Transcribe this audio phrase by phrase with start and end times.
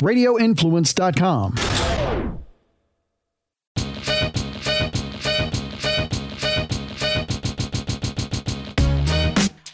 [0.00, 1.54] radioinfluence.com.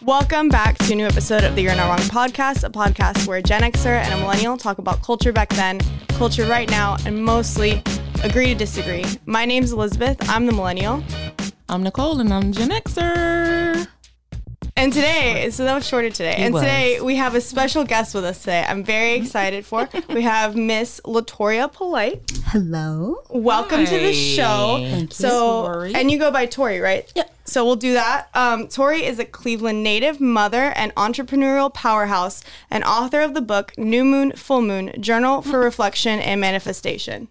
[0.03, 3.39] Welcome back to a new episode of the You're Not Wrong podcast, a podcast where
[3.39, 7.25] a Gen Xer and a millennial talk about culture back then, culture right now, and
[7.25, 7.83] mostly
[8.23, 9.07] agree to disagree.
[9.25, 10.19] My name's Elizabeth.
[10.29, 11.03] I'm the millennial.
[11.71, 13.64] I'm Nicole and I'm Gen Xer.
[14.77, 16.35] And today, so that was shorter today.
[16.37, 16.63] and was.
[16.63, 18.65] today we have a special guest with us today.
[18.69, 19.89] I'm very excited for.
[20.09, 22.23] we have Miss Latoria Polite.
[22.47, 23.23] Hello.
[23.31, 24.79] Welcome to the show.
[24.81, 25.15] Thank you.
[25.15, 25.95] So, Tori.
[25.95, 27.11] and you go by Tori, right?
[27.15, 27.33] Yep.
[27.45, 28.29] So we'll do that.
[28.35, 33.75] Um, Tori is a Cleveland native, mother, and entrepreneurial powerhouse, and author of the book
[33.79, 37.29] New Moon, Full Moon: Journal for Reflection and Manifestation.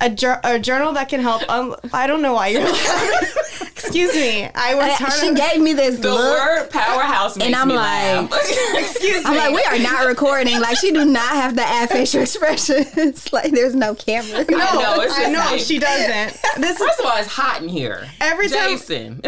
[0.00, 1.48] A, jour- a journal that can help.
[1.48, 2.62] Um, I don't know why you're.
[2.62, 3.28] laughing.
[3.76, 4.48] Excuse me.
[4.54, 5.12] I was hard.
[5.14, 8.32] She on- gave me this The look, word powerhouse makes I'm me like- laugh.
[8.74, 9.30] Excuse me.
[9.30, 10.58] I'm like, we are not recording.
[10.60, 13.32] Like, she do not have to add facial expressions.
[13.32, 14.44] like, there's no camera.
[14.50, 16.40] no, I know, it's I know like- she doesn't.
[16.60, 18.06] This is First of all, it's hot in here.
[18.20, 19.22] Every time- Jason,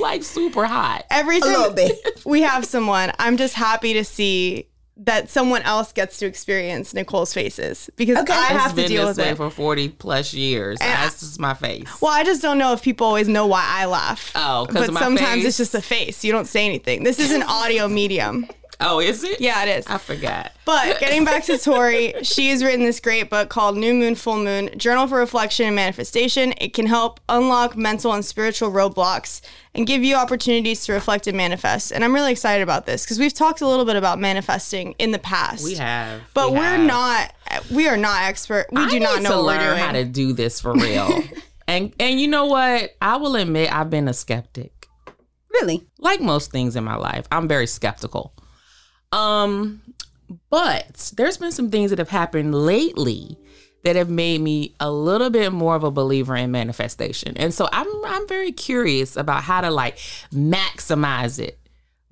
[0.00, 1.04] like super hot.
[1.10, 1.96] every A time little bit.
[2.24, 4.68] we have someone, I'm just happy to see
[5.04, 8.32] that someone else gets to experience Nicole's faces because Okay.
[8.34, 9.36] I It's have to deal with way it.
[9.36, 10.78] for forty plus years.
[10.78, 11.88] That's just my face.
[12.02, 14.30] well, I just don't know if people always know why I laugh.
[14.34, 15.46] Oh, 'cause but sometimes face?
[15.46, 16.22] it's just a face.
[16.24, 17.02] You don't say anything.
[17.04, 18.46] This is an audio medium.
[18.82, 19.40] Oh, is it?
[19.40, 19.86] Yeah, it is.
[19.86, 20.52] I forgot.
[20.64, 24.38] But getting back to Tori, she has written this great book called New Moon, Full
[24.38, 26.54] Moon Journal for Reflection and Manifestation.
[26.58, 29.42] It can help unlock mental and spiritual roadblocks
[29.74, 31.92] and give you opportunities to reflect and manifest.
[31.92, 35.10] And I'm really excited about this because we've talked a little bit about manifesting in
[35.10, 35.64] the past.
[35.64, 36.86] We have, But we we are have.
[36.86, 37.34] not,
[37.70, 38.66] we are not expert.
[38.72, 39.84] We I do not know to what learn we're doing.
[39.84, 41.22] how to do this for real.
[41.68, 42.96] and and you know what?
[43.02, 44.86] I will admit I've been a skeptic.
[45.52, 45.86] Really?
[45.98, 48.32] like most things in my life, I'm very skeptical.
[49.12, 49.82] Um,
[50.50, 53.36] but there's been some things that have happened lately
[53.82, 57.36] that have made me a little bit more of a believer in manifestation.
[57.36, 59.96] And so I'm I'm very curious about how to like
[60.32, 61.58] maximize it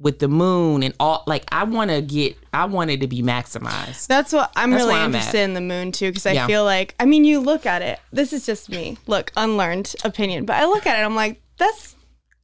[0.00, 3.20] with the moon and all like I want to get I want it to be
[3.22, 4.06] maximized.
[4.06, 5.44] That's what I'm That's really I'm interested at.
[5.44, 6.46] in the moon too, because I Yeah.
[6.46, 7.98] feel like I mean, you look at it.
[8.12, 8.96] This is just me.
[9.06, 11.04] Look, unlearned opinion, but I look at it.
[11.04, 11.96] I'm like, that's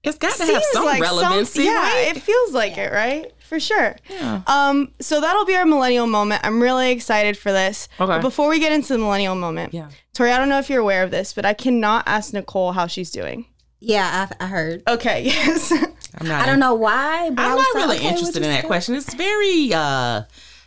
[0.04, 2.14] It's got to have some like relevancy, yeah, right?
[2.16, 3.32] it feels like it, right?
[3.40, 3.96] For sure.
[4.08, 4.42] Yeah.
[4.46, 6.42] Um, so that'll be our millennial moment.
[6.44, 7.88] I'm really excited for this.
[7.98, 8.06] Okay.
[8.06, 9.88] But before we get into the millennial moment, Yeah.
[10.14, 12.86] Tori, I don't know if you're aware of this, but I cannot ask Nicole how
[12.86, 13.46] she's doing.
[13.80, 14.82] Yeah, I, I heard.
[14.88, 15.72] Okay, yes.
[16.18, 18.48] I'm not I don't know why, but I I'm was not really okay, interested in
[18.50, 18.68] that go.
[18.68, 18.94] question.
[18.94, 20.22] It's very uh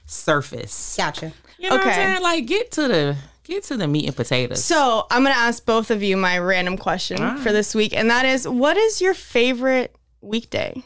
[0.05, 0.95] surface.
[0.97, 1.31] Gotcha.
[1.57, 1.95] You know what I'm Okay.
[1.95, 2.21] saying?
[2.23, 4.63] Like get to the get to the meat and potatoes.
[4.63, 8.25] so I'm gonna ask both of you my random question for this week, and that
[8.25, 10.83] is, what is your favorite weekday?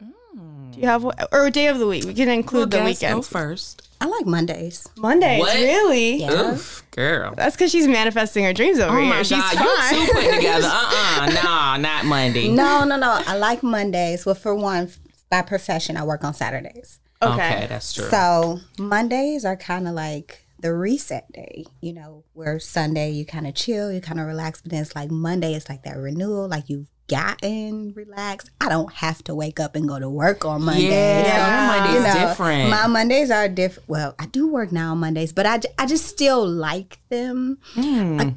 [0.00, 2.04] Do you have one- or day of the week?
[2.04, 3.14] We can include the weekend.
[3.14, 3.82] Go first.
[3.98, 4.86] I like Mondays.
[4.98, 5.54] Mondays, What?
[5.56, 6.16] really?
[6.16, 6.52] Yeah.
[6.52, 7.32] Oof, girl.
[7.34, 9.08] That's because she's manifesting her dreams over Oh here.
[9.08, 9.94] my she's god, fine.
[10.00, 10.68] you two put together.
[10.70, 10.90] Uh
[11.22, 12.48] uh nah, not Monday.
[12.48, 13.22] No, no, no.
[13.26, 14.26] I like Mondays.
[14.26, 14.90] Well, for one,
[15.30, 16.98] by profession, I work on Saturdays.
[17.22, 17.32] okay.
[17.56, 18.08] Okay, that's true.
[18.10, 23.46] So Mondays are kind of like the reset day, you know, where Sunday you kind
[23.46, 26.48] of chill, you kind of relax, but then it's like Monday, it's like that renewal,
[26.48, 28.50] like you've gotten relaxed.
[28.60, 30.88] I don't have to wake up and go to work on Monday.
[31.24, 32.70] yeah, So, Monday's different.
[32.70, 33.88] My Mondays are different.
[33.88, 37.58] Well, I do work now on Mondays, but I, I just still like them.
[37.74, 38.16] Hmm.
[38.16, 38.34] Like,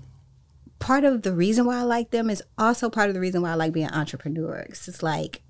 [0.80, 3.52] part of the reason why I like them is also part of the reason why
[3.52, 4.66] I like being an entrepreneur.
[4.68, 5.42] 'Cause It's like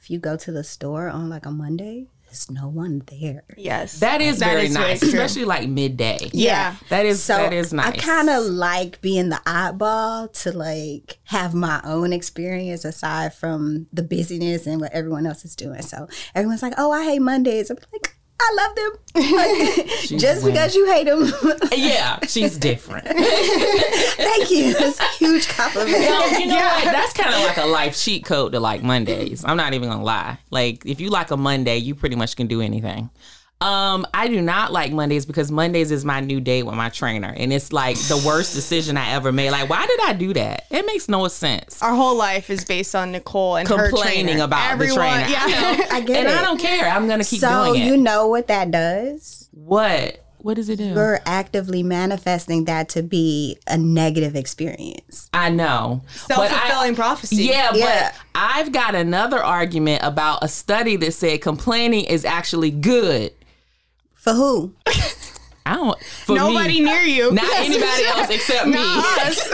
[0.00, 3.44] if you go to the store on like a Monday, there's no one there.
[3.58, 4.00] Yes.
[4.00, 5.08] that is That very is nice, true.
[5.10, 6.30] especially like midday.
[6.32, 6.76] yeah.
[6.88, 7.88] That is So that is nice.
[7.88, 13.86] I kind of like being the oddball to like have my own experience aside from
[13.92, 15.82] the busyness and what everyone else is doing.
[15.82, 18.92] So everyone's like, "Oh, I hate Mondays." I'm like, "I love them."
[20.18, 20.54] Just winning.
[20.54, 21.30] because you hate them,
[21.76, 23.04] Yeah, she's different.
[23.06, 24.74] thank you.
[24.78, 25.92] It's a huge compliment.
[25.98, 26.84] No, you know what?
[26.84, 29.44] That's kind of like a life cheat code to like Mondays.
[29.44, 30.38] I'm not even gonna lie.
[30.50, 33.10] Like if you like a Monday, you pretty much can do anything.
[33.62, 37.32] Um, I do not like Mondays because Mondays is my new day with my trainer,
[37.36, 39.50] and it's like the worst decision I ever made.
[39.50, 40.66] Like, why did I do that?
[40.70, 41.80] It makes no sense.
[41.82, 44.44] Our whole life is based on Nicole and her Complaining trainer.
[44.44, 45.28] about the Everyone, trainer.
[45.28, 45.86] Yeah.
[45.92, 46.34] I get and it.
[46.34, 46.88] I don't care.
[46.88, 47.84] I'm gonna keep so doing it.
[47.86, 49.48] So you know what that does?
[49.52, 50.18] what?
[50.38, 50.86] What does it do?
[50.86, 55.30] You're actively manifesting that to be a negative experience.
[55.32, 56.02] I know.
[56.26, 57.44] But Self-fulfilling prophecy.
[57.44, 58.10] Yeah, Yeah.
[58.10, 63.30] but I've got another argument about a study that said complaining is actually good.
[64.22, 64.72] For who?
[65.66, 66.00] I don't.
[66.00, 67.32] For Nobody me, near you.
[67.32, 68.76] not anybody else except me.
[68.78, 69.52] Us.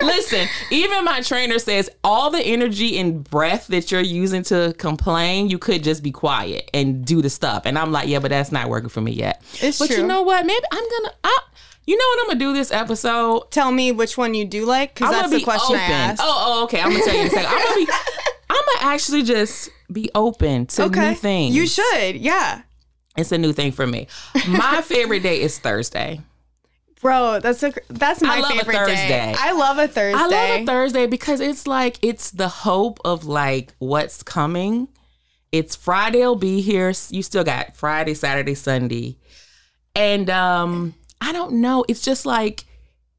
[0.00, 5.50] Listen, even my trainer says all the energy and breath that you're using to complain,
[5.50, 7.62] you could just be quiet and do the stuff.
[7.64, 9.42] And I'm like, yeah, but that's not working for me yet.
[9.60, 10.46] It's but you know what?
[10.46, 11.14] Maybe I'm gonna.
[11.24, 11.40] I,
[11.86, 13.50] you know what I'm gonna do this episode?
[13.50, 15.90] Tell me which one you do like, because I'm that's gonna the be question open.
[15.90, 16.20] I asked.
[16.22, 16.80] Oh, oh, okay.
[16.80, 17.50] I'm gonna tell you in a second.
[17.50, 17.92] I'm gonna be.
[18.50, 21.08] I'm gonna actually just be open to okay.
[21.08, 21.56] new things.
[21.56, 22.62] You should, yeah.
[23.18, 24.06] It's a new thing for me.
[24.46, 26.20] My favorite day is Thursday.
[27.00, 29.08] Bro, that's a that's my I love a favorite Thursday.
[29.08, 29.34] day.
[29.36, 30.18] I love a Thursday.
[30.18, 34.88] I love a Thursday because it's like it's the hope of like what's coming.
[35.52, 36.92] It's Friday will be here.
[37.10, 39.16] You still got Friday, Saturday, Sunday.
[39.94, 42.64] And um I don't know, it's just like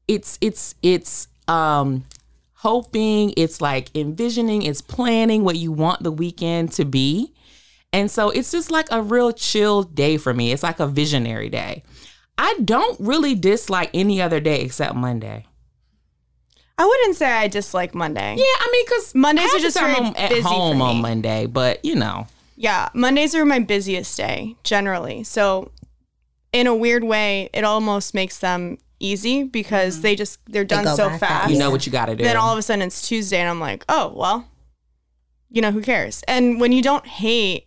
[0.08, 2.04] it's it's it's um
[2.54, 7.32] hoping, it's like envisioning, it's planning what you want the weekend to be.
[7.92, 10.52] And so it's just like a real chill day for me.
[10.52, 11.82] It's like a visionary day.
[12.38, 15.46] I don't really dislike any other day except Monday.
[16.78, 18.36] I wouldn't say I dislike Monday.
[18.38, 21.02] Yeah, I mean, because Mondays are just very I'm at busy for home on.
[21.02, 22.26] Monday, but you know,
[22.56, 25.22] Yeah, Mondays are my busiest day generally.
[25.22, 25.72] So,
[26.54, 30.96] in a weird way, it almost makes them easy because they just they're done go
[30.96, 31.20] so fast.
[31.20, 31.42] fast.
[31.44, 31.52] Mm-hmm.
[31.52, 32.24] you know what you got to do.
[32.24, 34.48] Then all of a sudden it's Tuesday, and I'm like, oh well,
[35.50, 36.22] you know who cares?
[36.26, 37.66] And when you don't hate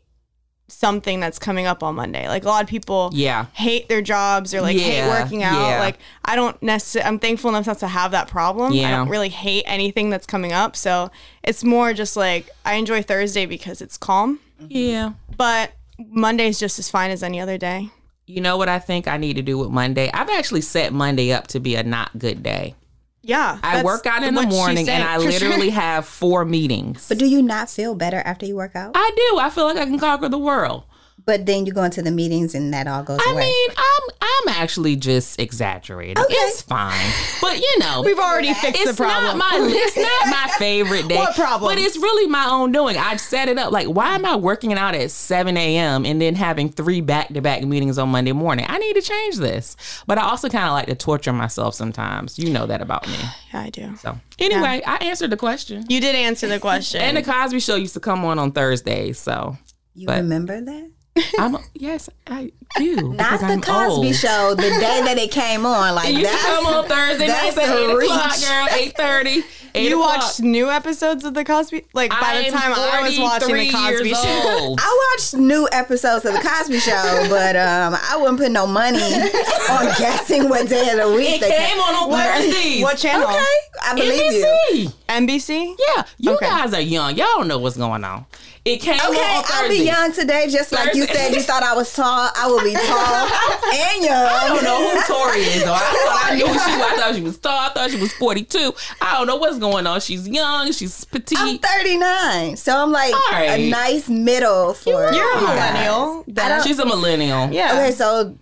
[0.73, 4.53] something that's coming up on Monday, like a lot of people, yeah, hate their jobs
[4.53, 5.69] or like hate working out.
[5.69, 5.79] yeah.
[5.79, 8.73] Like I don't necessarily I'm thankful enough not to have that problem.
[8.73, 10.75] I don't really hate anything that's coming up.
[10.75, 11.11] So
[11.43, 14.39] it's more just like I enjoy Thursday because it's calm.
[14.59, 15.13] yeah.
[15.35, 17.89] But Monday's just as fine as any other day.
[18.25, 20.09] You know what I think I need to do with Monday?
[20.13, 22.75] I've actually set Monday up to be a not good day.
[23.23, 23.57] Yeah.
[23.63, 25.49] I work out in the morning and I for sure.
[25.49, 27.07] literally have four meetings.
[27.07, 28.91] But do you not feel better after you work out?
[28.95, 29.39] I do.
[29.39, 30.83] I feel like I can conquer the world.
[31.25, 33.41] But then you go into the meetings and that all goes I away.
[33.45, 36.21] mean, I'm I'm actually just exaggerating.
[36.21, 36.33] Okay.
[36.33, 37.11] It's fine,
[37.41, 39.37] but you know, We've already fixed it's the problem.
[39.37, 41.15] not my it's not my favorite day.
[41.15, 41.71] What problem?
[41.71, 42.97] But it's really my own doing.
[42.97, 46.05] I've set it up like, why am I working out at seven a.m.
[46.05, 48.65] and then having three back to back meetings on Monday morning?
[48.67, 49.77] I need to change this.
[50.07, 52.37] But I also kind of like to torture myself sometimes.
[52.37, 53.15] You know that about me.
[53.53, 53.95] yeah, I do.
[53.97, 55.85] So anyway, I answered the question.
[55.87, 56.99] You did answer the question.
[57.01, 59.57] And the Cosby Show used to come on on Thursdays, so
[59.95, 60.91] you but- remember that?
[61.37, 63.13] I'm yes, I do.
[63.13, 64.15] Not the I'm Cosby old.
[64.15, 65.95] Show, the day that it came on.
[65.95, 68.67] Like It used to that's come on Thursday nights that's at a 8 o'clock, girl.
[68.67, 69.43] 8.30.
[69.75, 70.17] 8 you o'clock.
[70.21, 73.71] watched new episodes of the Cosby like by I the time I was watching the
[73.71, 74.75] Cosby show.
[74.79, 78.99] I watched new episodes of the Cosby Show, but um, I wouldn't put no money
[79.71, 82.83] on guessing what day of the week It they came on on Thursdays.
[82.83, 83.27] What channel?
[83.27, 83.45] Okay,
[83.83, 84.89] I believe you.
[85.09, 85.27] NBC.
[85.27, 85.75] NBC?
[85.95, 86.45] Yeah, you Okay.
[86.45, 87.15] guys are young.
[87.15, 88.25] Y'all don't know what's going on.
[88.65, 91.33] It came Okay, on on I'll be young today, just like you said.
[91.33, 92.29] You thought I was tall.
[92.33, 93.27] I will be tall
[93.73, 94.25] and young.
[94.25, 95.73] I don't know who Tori is though.
[95.73, 96.91] I thought I knew who she was.
[96.91, 97.57] I thought she was tall.
[97.59, 98.73] I thought she was 42.
[99.01, 99.99] I don't know what's going on.
[100.01, 100.71] She's young.
[100.71, 101.37] She's petite.
[101.39, 103.59] I'm 39, so I'm like All right.
[103.59, 105.11] a nice middle for.
[105.13, 106.25] You're a millennial.
[106.37, 107.49] I don't- She's a millennial.
[107.51, 107.73] Yeah.
[107.73, 108.37] Okay, so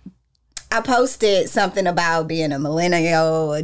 [0.70, 3.62] I posted something about being a millennial, a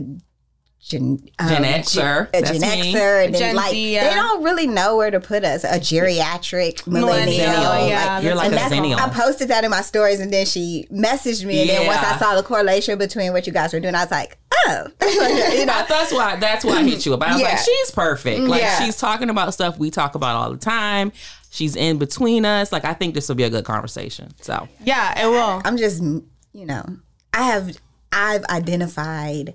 [0.81, 2.29] gen, um, Gen Xer.
[2.33, 2.93] a Gen me.
[2.95, 4.09] Xer, and Gen like Z, yeah.
[4.09, 5.65] they don't really know where to put us.
[5.65, 7.47] A geriatric millennial.
[7.47, 10.33] Millennial, yeah, like, You're like and a that's- I posted that in my stories, and
[10.33, 13.73] then she messaged me, and then once I saw the correlation between what you guys
[13.73, 15.85] were doing, I was like, oh, that's you know.
[15.89, 17.23] that's why that's why I hit you up.
[17.23, 17.49] I was Yeah.
[17.51, 18.41] like, she's perfect.
[18.43, 18.79] Like Yeah.
[18.81, 21.13] she's talking about stuff we talk about all the time.
[21.51, 22.73] She's in between us.
[22.73, 24.31] Like I think this will be a good conversation.
[24.43, 25.63] So Yeah, it will.
[25.65, 26.85] I'm just, you know,
[27.33, 27.77] I have,
[28.13, 29.55] I've identified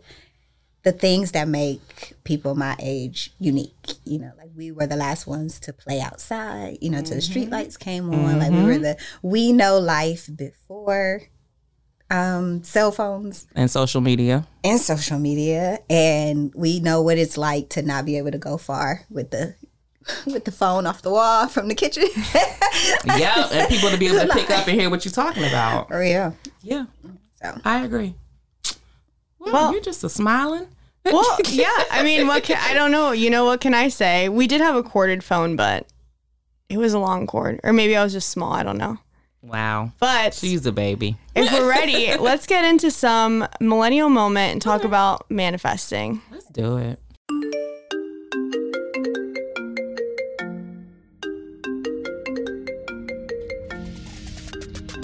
[0.84, 3.94] the things that make people my age unique.
[4.06, 7.22] You know, like we were the last ones to play outside, you know, till the
[7.22, 8.40] streetlights came on.
[8.40, 11.24] Like we were the, we know life before
[12.12, 14.46] um, cell phones and social media.
[14.64, 15.80] and social media.
[15.90, 19.56] And we know what it's like to not be able to go far with the,
[20.26, 22.04] with the phone off the wall from the kitchen.
[23.06, 25.88] yeah, and people to be able to pick up and hear what you're talking about.
[25.92, 26.86] Oh yeah, Yeah,
[27.42, 27.58] So.
[27.64, 28.16] I agree.
[29.46, 30.68] Well, Well- you're just a smiling.
[31.06, 31.68] Well, yeah.
[31.92, 33.12] I mean, what can I don't know.
[33.12, 34.30] You know what can I say?
[34.30, 35.86] We did have a corded phone, but
[36.70, 38.54] it was a long cord, or maybe I was just small.
[38.54, 38.98] I don't know.
[39.42, 41.18] Wow, But she's a baby.
[41.36, 46.22] if we're ready, let's get into some millennial moment and talk about manifesting.
[46.32, 46.98] Let's do it.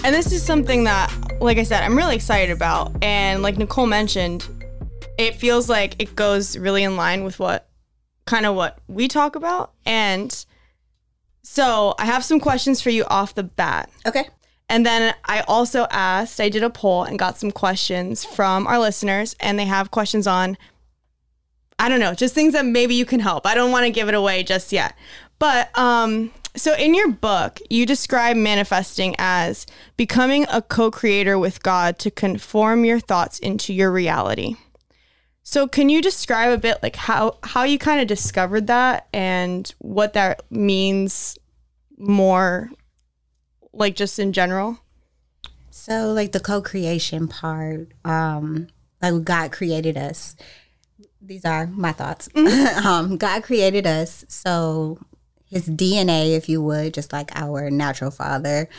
[0.03, 2.91] And this is something that, like I said, I'm really excited about.
[3.03, 4.47] And like Nicole mentioned,
[5.17, 7.67] it feels like it goes really in line with what
[8.25, 9.73] kind of what we talk about.
[9.85, 10.45] And
[11.43, 13.89] so I have some questions for you off the bat.
[14.05, 14.29] Okay.
[14.69, 18.77] And then I also asked, I did a poll and got some questions from our
[18.77, 20.57] listeners, and they have questions on
[21.81, 23.47] I don't know, just things that maybe you can help.
[23.47, 24.95] I don't want to give it away just yet.
[25.39, 29.65] But um so in your book, you describe manifesting as
[29.97, 34.55] becoming a co-creator with God to conform your thoughts into your reality.
[35.43, 39.73] So can you describe a bit like how how you kind of discovered that and
[39.79, 41.39] what that means
[41.97, 42.69] more
[43.73, 44.79] like just in general?
[45.71, 48.67] So like the co-creation part, um,
[49.01, 50.35] like God created us.
[51.21, 52.29] These are my thoughts.
[52.85, 54.99] um, God created us, so
[55.49, 58.69] His DNA, if you would, just like our natural Father,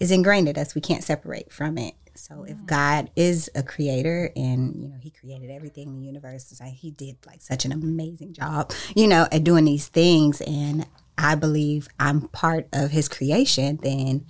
[0.00, 0.74] is ingrained in us.
[0.74, 1.94] We can't separate from it.
[2.14, 2.66] So if mm.
[2.66, 6.74] God is a creator and you know He created everything in the universe, it's like
[6.74, 10.86] He did like such an amazing job, you know, at doing these things, and
[11.18, 13.78] I believe I'm part of His creation.
[13.82, 14.26] Then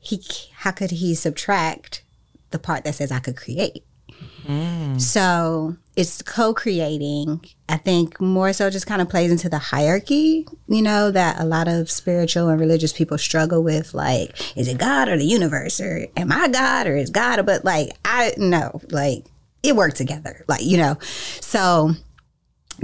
[0.00, 0.22] he
[0.54, 2.02] how could he subtract
[2.50, 3.84] the part that says I could create?
[4.46, 5.00] Mm.
[5.00, 7.44] So it's co-creating.
[7.68, 11.44] I think more so just kind of plays into the hierarchy, you know, that a
[11.44, 13.94] lot of spiritual and religious people struggle with.
[13.94, 17.44] Like, is it God or the universe, or am I God or is God?
[17.44, 19.26] But like, I know, like
[19.62, 20.96] it worked together, like you know.
[21.40, 21.92] So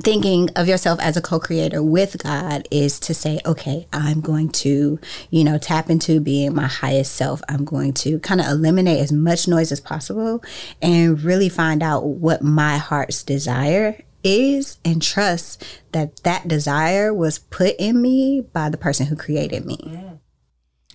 [0.03, 4.99] thinking of yourself as a co-creator with God is to say, okay, I'm going to,
[5.31, 7.41] you know, tap into being my highest self.
[7.49, 10.43] I'm going to kind of eliminate as much noise as possible
[10.83, 17.39] and really find out what my heart's desire is and trust that that desire was
[17.39, 19.79] put in me by the person who created me.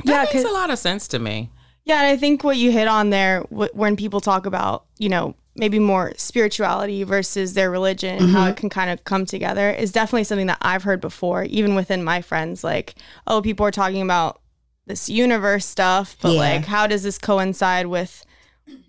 [0.05, 1.49] That Yeah, makes a lot of sense to me.
[1.85, 5.09] Yeah, and I think what you hit on there wh- when people talk about, you
[5.09, 8.55] know, maybe more spirituality versus their religion and how it mm-hmm.
[8.55, 12.21] can kind of come together is definitely something that I've heard before, even within my
[12.21, 12.63] friends.
[12.63, 12.95] Like,
[13.27, 14.41] oh, people are talking about
[14.87, 16.39] this universe stuff, but Yeah.
[16.39, 18.25] like, how does this coincide with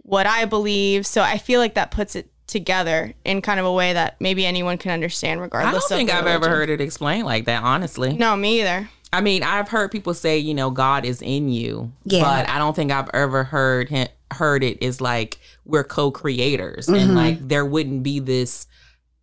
[0.03, 1.07] what I believe?
[1.07, 4.47] So I feel like that puts it together in kind of a way that maybe
[4.47, 7.47] anyone can understand regardless of I don't of think I've ever heard it explained like
[7.47, 8.13] that, honestly.
[8.13, 8.89] No, me either.
[9.13, 11.93] I mean, I've heard people say, you know, God is in you.
[12.05, 12.23] Yeah.
[12.23, 16.95] But I don't think I've ever heard him, heard it is like we're co-creators Mm-hmm.
[16.95, 18.67] and like there wouldn't be this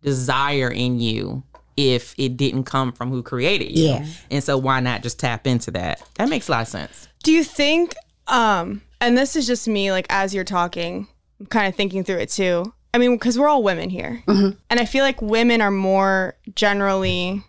[0.02, 1.42] desire in you
[1.76, 3.86] if it didn't come from who created you.
[3.88, 4.06] Yeah.
[4.30, 6.02] And so why not just tap into that?
[6.16, 7.08] That makes a lot of sense.
[7.22, 7.94] Do you think
[8.26, 11.06] um and this is just me like as you're talking,
[11.38, 12.72] I'm kind of thinking through it too.
[12.92, 14.22] I mean, because we're all women here.
[14.26, 17.42] And I feel like women are more generally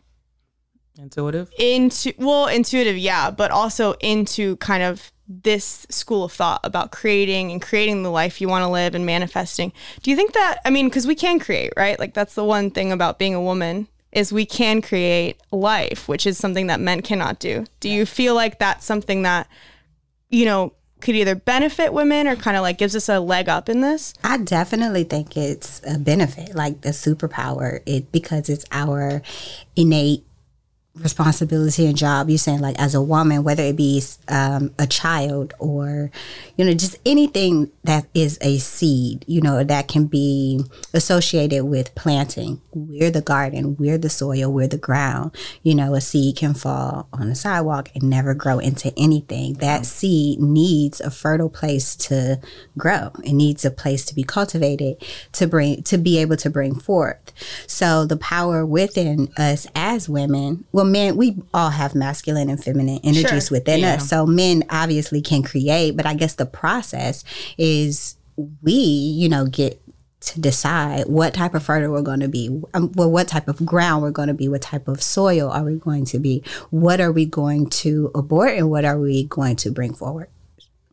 [0.99, 1.49] Intuitive.
[1.57, 5.11] into well, intuitive, yeah, but also into kind of
[5.43, 9.05] this school of thought about creating and creating the life you want to live and
[9.05, 9.71] manifesting.
[10.01, 11.99] Do you think that I mean, cuz we can create, right?
[11.99, 16.27] Like that's the one thing about being a woman is we can create life, which
[16.27, 17.65] is something that men cannot do.
[17.79, 19.47] Do you feel like that's something that
[20.31, 23.69] you know, could either benefit women or kind of like gives us a leg up
[23.69, 24.13] in this?
[24.23, 29.21] I definitely think it's a benefit, like the superpower, it because it's our
[29.75, 30.23] innate
[30.95, 32.29] responsibility and job.
[32.29, 36.11] You're saying like as a woman, whether it be um, a child or
[36.57, 40.61] you know just anything that is a seed, you know that can be
[40.93, 42.61] associated with planting.
[42.73, 45.35] We're the garden, we're the soil, we're the ground.
[45.63, 49.53] You know, a seed can fall on the sidewalk and never grow into anything.
[49.55, 52.39] That seed needs a fertile place to
[52.77, 53.11] grow.
[53.23, 57.31] It needs a place to be cultivated to bring to be able to bring forth.
[57.65, 62.99] So the power within us as women, well, men, we all have masculine and feminine
[63.03, 63.57] energies Sure.
[63.57, 63.95] within Yeah.
[63.95, 64.09] us.
[64.09, 67.23] So men obviously can create, but I guess the process
[67.57, 68.15] is
[68.61, 69.81] we, you know, get
[70.21, 73.65] to decide what type of fertile we're going to be, um, well, what type of
[73.65, 77.01] ground we're going to be, what type of soil are we going to be, what
[77.01, 80.27] are we going to abort, and what are we going to bring forward.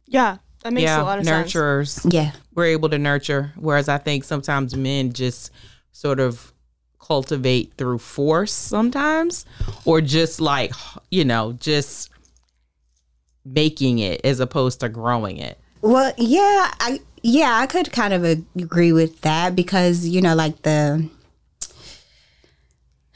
[0.07, 1.02] Yeah, that makes yeah.
[1.02, 1.52] a lot of sense.
[1.52, 2.11] Nurturers.
[2.12, 2.33] Yeah.
[2.54, 5.52] we're able to nurture whereas i think sometimes men just
[5.92, 6.52] sort of
[7.08, 9.46] cultivate through force sometimes
[9.86, 10.72] or just like
[11.10, 12.10] you know just
[13.46, 18.22] making it as opposed to growing it Well, yeah, I yeah, I could kind of
[18.56, 21.08] agree with that because you know, like the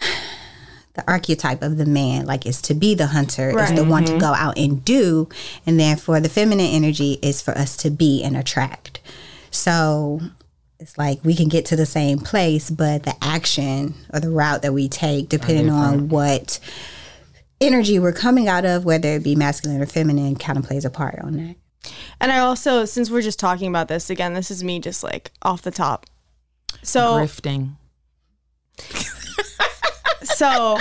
[0.95, 3.77] the archetype of the man, like is to be the hunter, is Right.
[3.77, 5.29] the one to go out and do,
[5.67, 9.01] and then for the feminine energy is for us to be and attract.
[9.51, 10.21] So
[10.83, 14.63] it's like we can get to the same place, but the action or the route
[14.63, 16.59] that we take, depending on what
[17.61, 20.91] energy we're coming out of, whether it be masculine or feminine, kind of plays a
[20.91, 21.57] part on that.
[22.21, 25.31] And I also, since we're just talking about this again, this is me just like
[25.43, 26.07] off the top.
[26.83, 27.77] So, grifting
[30.23, 30.79] so,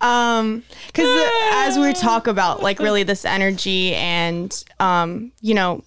[0.00, 5.84] um, because as we talk about like really this energy and um, you know,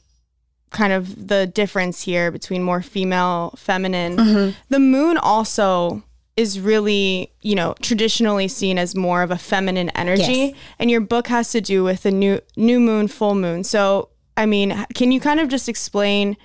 [0.78, 4.52] kind of the difference here between more female, feminine, mm-hmm.
[4.70, 6.04] the moon also
[6.36, 10.22] is really, you know, traditionally seen as more of a feminine energy,
[10.54, 10.56] Yes.
[10.78, 13.64] and your book has to do with the new new moon, full moon.
[13.64, 16.38] So, I mean, can you kind of just explain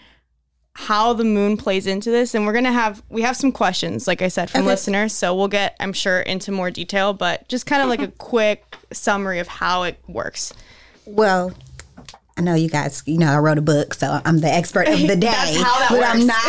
[0.74, 2.34] how the moon plays into this?
[2.34, 5.12] And we're gonna have we have some questions, like I said, from listeners.
[5.12, 8.64] So we'll get, I'm sure, into more detail, but just kind of like a quick
[8.92, 10.54] summary of how it works.
[11.04, 11.52] Well,
[12.36, 14.98] I know you guys, you know, I wrote a book, so I'm the expert of
[15.00, 15.26] the day.
[15.26, 16.12] That's how that but works.
[16.14, 16.42] I'm not.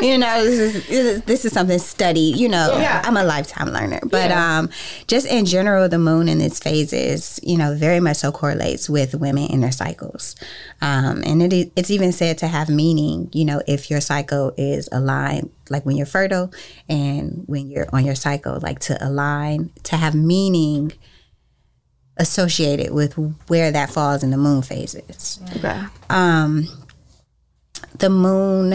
[0.04, 2.36] you know, this is, this is this is something studied.
[2.36, 3.02] You know, Yeah.
[3.04, 3.98] I'm a lifetime learner.
[4.08, 4.70] But um,
[5.08, 9.16] just in general, the moon and its phases, you know, very much so correlates with
[9.16, 10.36] women in their cycles.
[10.80, 13.28] Um, and it, it's even said to have meaning.
[13.32, 16.52] You know, if your cycle is aligned, like when you're fertile,
[16.88, 20.92] and when you're on your cycle, like to align, to have meaning
[22.20, 23.14] associated with
[23.48, 25.40] where that falls in the moon phases.
[25.56, 25.82] Okay.
[26.10, 26.68] Um,
[27.98, 28.74] the moon,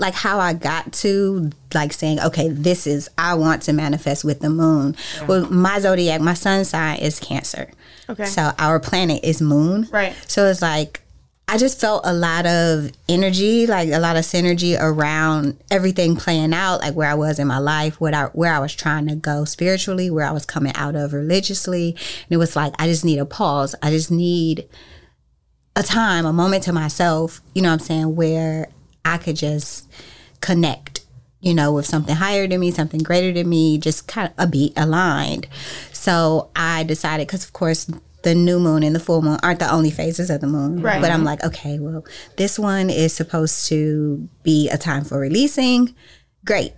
[0.00, 4.40] like how I got to like saying, okay, this is I want to manifest with
[4.40, 4.96] the moon.
[5.26, 7.70] Well, my zodiac, my sun sign is Cancer.
[8.10, 8.24] Okay.
[8.24, 9.88] So our planet is Moon.
[9.90, 10.14] Right.
[10.26, 11.02] So it's like
[11.50, 16.52] I just felt a lot of energy, like a lot of synergy around everything playing
[16.52, 19.14] out, like where I was in my life, what I where I was trying to
[19.14, 21.92] go spiritually, where I was coming out of religiously.
[21.96, 23.74] And it was like I just need a pause.
[23.82, 24.68] I just need
[25.74, 28.68] a time, a moment to myself, you know what I'm saying, where
[29.04, 29.90] I could just
[30.40, 31.00] connect,
[31.40, 34.46] you know, with something higher than me, something greater than me, just kind of a
[34.46, 35.46] beat aligned.
[35.92, 37.88] So I decided, because of course,
[38.22, 40.82] the new moon and the full moon aren't the only phases of the moon.
[40.82, 41.00] Right.
[41.00, 42.04] But I'm like, okay, well,
[42.36, 45.94] this one is supposed to be a time for releasing.
[46.44, 46.72] Great.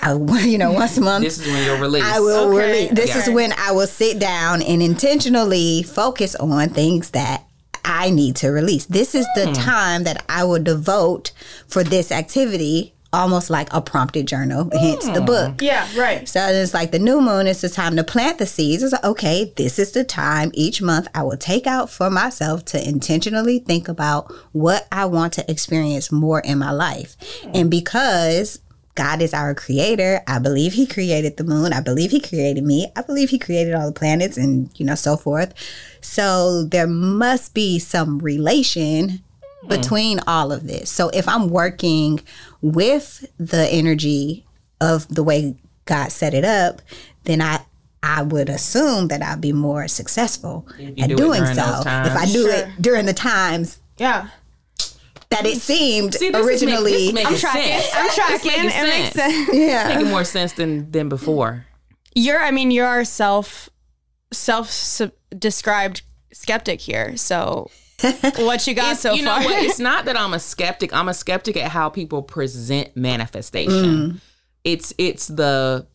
[0.00, 1.24] I, you know, once a month.
[1.24, 2.06] This is when you're released.
[2.06, 2.66] I will Okay.
[2.66, 2.90] release.
[2.92, 3.34] This is Okay.
[3.34, 7.44] when I will sit down and intentionally focus on things that
[7.84, 8.86] I need to release.
[8.86, 9.52] This is the hmm.
[9.52, 11.32] time that I will devote
[11.66, 15.56] for this activity, almost like a prompted journal, hence the book.
[15.56, 15.62] Mm.
[15.62, 15.88] Yeah.
[15.96, 16.28] Right.
[16.28, 18.82] So it's like the new moon is the time to plant the seeds.
[18.82, 22.64] It's like, okay, this is the time each month I will take out for myself
[22.66, 27.16] to intentionally think about what I want to experience more in my life.
[27.42, 27.50] Hmm.
[27.54, 28.60] And because
[28.94, 31.72] God is our creator, I believe he created the moon.
[31.72, 32.90] I believe he created me.
[32.94, 35.54] I believe he created all the planets and, you know, so forth.
[36.00, 39.22] So there must be some relation
[39.68, 40.90] between all of this.
[40.90, 42.20] So if I'm working
[42.60, 44.46] with the energy
[44.80, 46.82] of the way God set it up,
[47.24, 47.60] then I
[48.02, 50.66] I would assume that I'd be more successful
[50.98, 51.52] at do doing so.
[51.52, 52.32] If I times.
[52.32, 52.52] do Sure.
[52.54, 54.26] it during the times Yeah.
[55.30, 57.12] that it seemed See, this is make- originally.
[57.12, 57.62] this is I'm tracking.
[57.80, 57.90] sense.
[57.94, 58.50] I'm tracking.
[58.54, 59.48] It makes sense.
[59.52, 59.88] yeah.
[59.88, 61.66] making more sense than than before.
[62.14, 63.70] You're, I mean, you're our self,
[64.32, 65.00] self
[65.38, 67.16] described skeptic here.
[67.16, 67.70] So,
[68.36, 69.40] what you got It's- so you far?
[69.40, 69.62] know what?
[69.64, 70.92] It's not that I'm a skeptic.
[70.92, 73.72] I'm a skeptic at how people present manifestation.
[74.12, 74.20] Mm.
[74.64, 75.86] It's it's the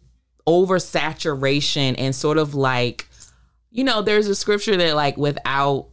[0.48, 3.08] oversaturation and sort of like,
[3.72, 5.88] you know, there's a scripture that like without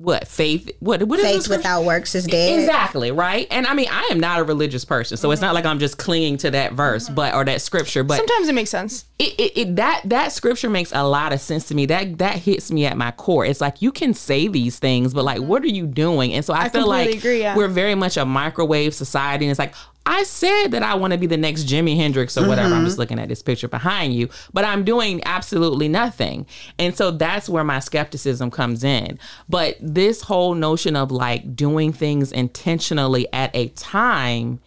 [0.00, 2.58] what faith what what is the Faith without works is dead.
[2.58, 3.46] Exactly, right?
[3.50, 5.98] And I mean, I am not a religious person, so it's not like I'm just
[5.98, 7.16] clinging to that verse, mm-hmm.
[7.16, 9.04] but or that scripture, but Sometimes it makes sense.
[9.18, 11.84] it, it, it that that scripture makes a lot of sense to me.
[11.84, 13.44] That that hits me at my core.
[13.44, 16.32] It's like you can say these things, but like, what are you doing?
[16.32, 17.54] And so I, feel like agree, yeah.
[17.54, 19.44] we're very much a microwave society.
[19.44, 19.74] And it's like
[20.06, 22.74] I said that I want to be the next Jimi Hendrix or whatever.
[22.74, 23.00] I'm just mm-hmm.
[23.00, 26.46] looking at this picture behind you, but I'm doing absolutely nothing.
[26.78, 29.18] And so that's where my skepticism comes in.
[29.48, 34.60] But this whole notion of like doing things intentionally at a time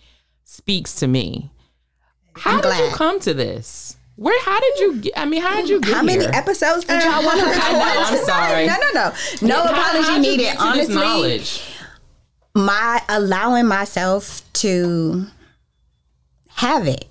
[0.44, 1.50] speaks to me.
[2.36, 3.98] How did you come to this?
[4.16, 4.40] Where?
[4.44, 5.14] How did you get?
[5.18, 6.32] I mean, how did you get How many here?
[6.34, 7.64] episodes did y'all want to record?
[7.64, 8.68] I know, I'm sorry.
[8.68, 9.48] No, no, no.
[9.48, 10.44] No How- apology needed.
[10.44, 11.73] get to this Honestly?
[12.56, 15.26] My allowing myself to
[16.50, 17.06] have it.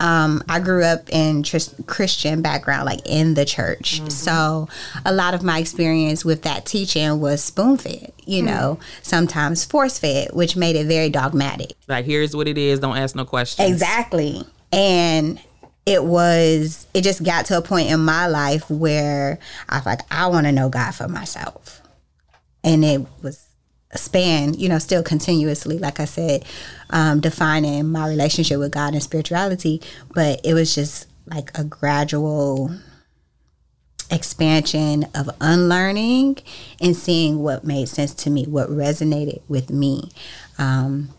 [0.00, 4.00] Um, I grew up in tris- Christian background, like in the church.
[4.10, 4.66] So
[5.04, 9.98] a lot of my experience with that teaching was spoon fed, you know, sometimes force
[9.98, 11.74] fed, which made it very dogmatic.
[11.86, 12.80] Like, here's what it is.
[12.80, 13.70] Don't ask no questions.
[13.70, 14.42] Exactly.
[14.72, 15.38] And
[15.84, 20.00] it was, it just got to a point in my life where I was like,
[20.10, 21.82] I want to know God for myself.
[22.64, 23.49] And it was
[23.94, 26.44] span, you know, still continuously, like I said,
[26.90, 29.82] um, defining my relationship with God and spirituality.
[30.14, 32.70] But it was just like a gradual
[34.10, 36.38] expansion of unlearning
[36.80, 40.10] and seeing what made sense to me, what resonated with me.
[40.58, 41.10] Um,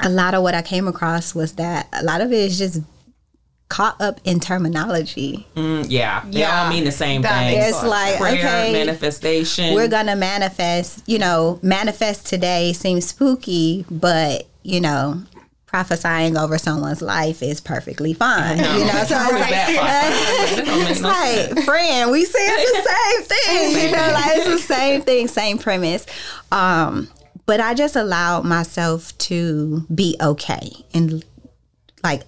[0.00, 2.80] a lot of what I came across was that a lot of it is just
[3.74, 5.44] caught up in terminology.
[5.56, 7.60] Mm, yeah, they Yeah, all mean the same that thing.
[7.60, 9.74] It's like, Prayer, okay, manifestation.
[9.74, 15.20] we're gonna manifest, you know, manifest today seems spooky, but you know,
[15.66, 18.58] prophesying over someone's life is perfectly fine.
[18.58, 19.76] You know, so Who is it's like, prophet?
[20.56, 21.02] That don't make it's
[21.56, 23.86] like, friend, we said the same thing.
[23.86, 26.06] You know, like it's the same thing, same premise.
[26.52, 27.08] Um,
[27.44, 31.24] but I just allowed myself to be okay and
[32.04, 32.22] like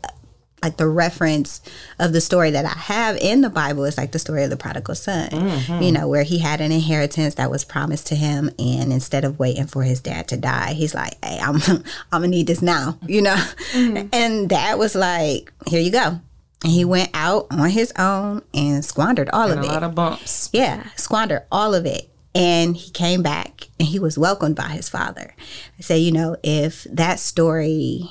[0.63, 1.61] like the reference
[1.99, 4.57] of the story that I have in the Bible is like the story of the
[4.57, 5.83] prodigal son, mm-hmm.
[5.83, 9.39] you know, where he had an inheritance that was promised to him, and instead of
[9.39, 11.57] waiting for his dad to die, he's like, "Hey, I'm
[12.13, 13.37] I'm gonna need this now," you know,
[13.73, 14.09] mm-hmm.
[14.13, 16.21] and dad was like, "Here you go,"
[16.63, 19.73] and he went out on his own and squandered all And of a it.
[19.73, 20.51] lot of bumps.
[20.53, 22.11] Yeah, squandered all of it.
[22.35, 25.35] And he came back and he was welcomed by his father.
[25.79, 28.11] I say, you know, if that story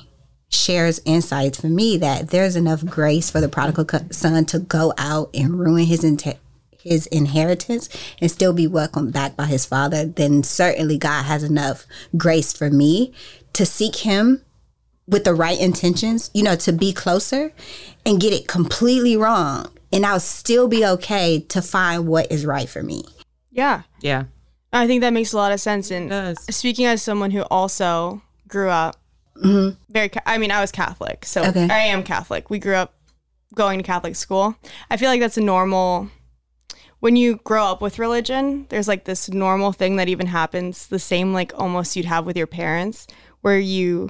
[0.55, 5.29] shares insights for me that there's enough grace for the prodigal son to go out
[5.33, 6.37] and ruin his inte-
[6.85, 7.89] his inheritance
[8.21, 12.69] and still be welcomed back by his father, then certainly God has enough grace for
[12.69, 13.11] me
[13.53, 14.43] to seek him
[15.07, 17.51] with the right intentions, you know, to be closer
[18.05, 19.71] and get it completely wrong.
[19.91, 23.03] And I'll still be okay to find what is right for me.
[23.51, 23.83] Yeah.
[24.01, 24.25] Yeah.
[24.73, 25.89] I think that makes a lot of sense.
[25.89, 28.97] And speaking as someone who also grew up
[29.43, 29.75] Mm-hmm.
[29.89, 31.67] very, I mean, I was Catholic, so Okay.
[31.69, 32.49] I am Catholic.
[32.49, 32.93] We grew up
[33.53, 34.55] going to Catholic school.
[34.89, 36.09] I feel like that's a normal.
[36.99, 40.99] When you grow up with religion, there's like this normal thing that even happens, the
[40.99, 43.07] same like almost you'd have with your parents,
[43.41, 44.09] where you,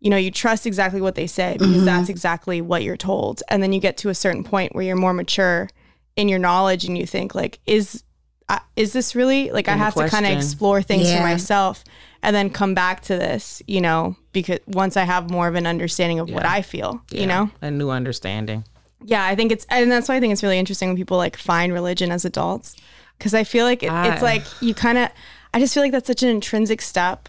[0.00, 1.84] you know, you trust exactly what they say because mm-hmm.
[1.84, 4.96] that's exactly what you're told, and then you get to a certain point where you're
[4.96, 5.68] more mature
[6.14, 8.04] in your knowledge, and you think like, is
[8.48, 11.18] I, is this really like I And the have to kind of explore things Yeah.
[11.18, 11.84] for myself
[12.22, 15.66] and then come back to this, you know, because once I have more of an
[15.66, 17.20] understanding of what I feel, Yeah.
[17.20, 17.50] you know?
[17.60, 18.64] A new understanding.
[19.04, 21.36] Yeah, I think it's, and that's why I think it's really interesting when people like
[21.36, 22.74] find religion as adults.
[23.20, 24.12] Cause I feel like it, Ah.
[24.12, 25.08] it's like you kind of,
[25.54, 27.28] I just feel like that's such an intrinsic step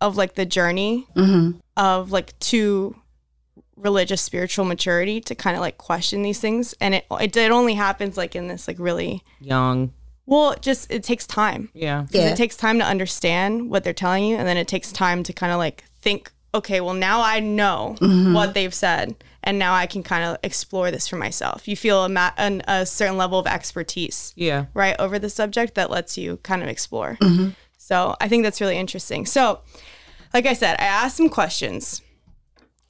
[0.00, 1.06] of like the journey
[1.76, 2.96] of like to
[3.76, 6.74] religious spiritual maturity to kind of like question these things.
[6.80, 9.92] And it, it, it only happens like in this like really, Young.
[10.26, 11.70] Well, just, it takes time.
[11.74, 12.02] Yeah.
[12.02, 12.28] 'Cause Yeah.
[12.30, 15.32] It takes time to understand what they're telling you, and then it takes time to
[15.32, 18.32] kind of like think, okay, well, now I know mm-hmm.
[18.32, 21.66] what they've said, and now I can kind of explore this for myself.
[21.66, 24.66] You feel a, ma- an, a certain level of expertise, Yeah.
[24.74, 27.16] right, over the subject that lets you kind of explore.
[27.20, 27.50] Mm-hmm.
[27.78, 29.26] So I think that's really interesting.
[29.26, 29.60] So,
[30.34, 32.02] like I said, I asked some questions.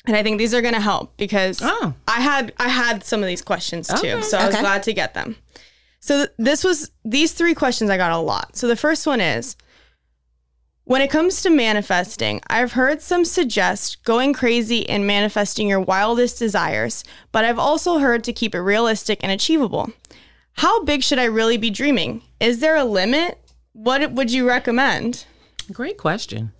[0.06, 1.92] And I think these are going to help because Oh.
[2.08, 3.94] I had I had some of these questions too.
[4.08, 4.22] Okay.
[4.22, 4.62] So I was Okay.
[4.62, 5.36] glad to get them.
[6.00, 8.56] So th- this was these three questions I got a lot.
[8.56, 9.56] So the first one is
[10.84, 16.38] when it comes to manifesting, I've heard some suggest going crazy and manifesting your wildest
[16.38, 19.92] desires, but I've also heard to keep it realistic and achievable.
[20.54, 22.22] How big should I really be dreaming?
[22.40, 23.38] Is there a limit?
[23.72, 25.26] What would you recommend?
[25.72, 26.52] Great question.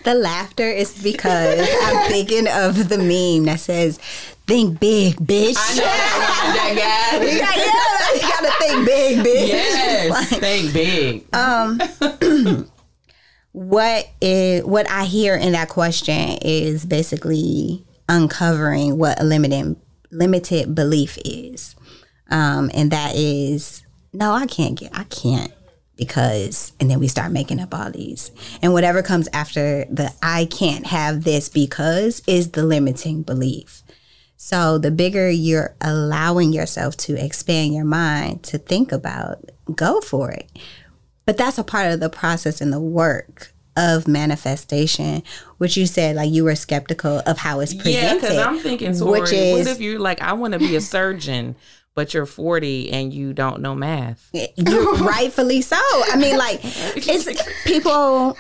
[0.03, 3.99] The laughter is because I'm thinking of the meme that says,
[4.47, 5.55] think big, bitch.
[5.77, 9.47] that got, yeah, you gotta think big, bitch.
[9.47, 10.29] Yes.
[10.39, 11.33] Think big.
[11.33, 11.79] Um,
[13.53, 19.77] what is what I hear in that question is basically uncovering what a limited
[20.11, 21.75] limited belief is,
[22.29, 25.53] um, and that is no, I can't get, I can't
[25.95, 30.45] because, and then we start making up all these, and whatever comes after the I
[30.45, 33.84] can't have this because is the limiting belief.
[34.36, 40.32] So the bigger you're allowing yourself to expand your mind to think about, go for
[40.32, 40.49] it.
[41.25, 45.23] But that's a part of the process and the work of manifestation,
[45.58, 48.21] which you said like you were skeptical of how it's Yeah, presented.
[48.21, 50.82] because I'm thinking, Tori, which is what if you're like, I want to be a
[50.82, 51.56] surgeon,
[51.95, 54.29] but you're 40 and you don't know math?
[54.34, 55.75] you're rightfully so.
[56.12, 57.27] I mean, like it's
[57.63, 58.38] people.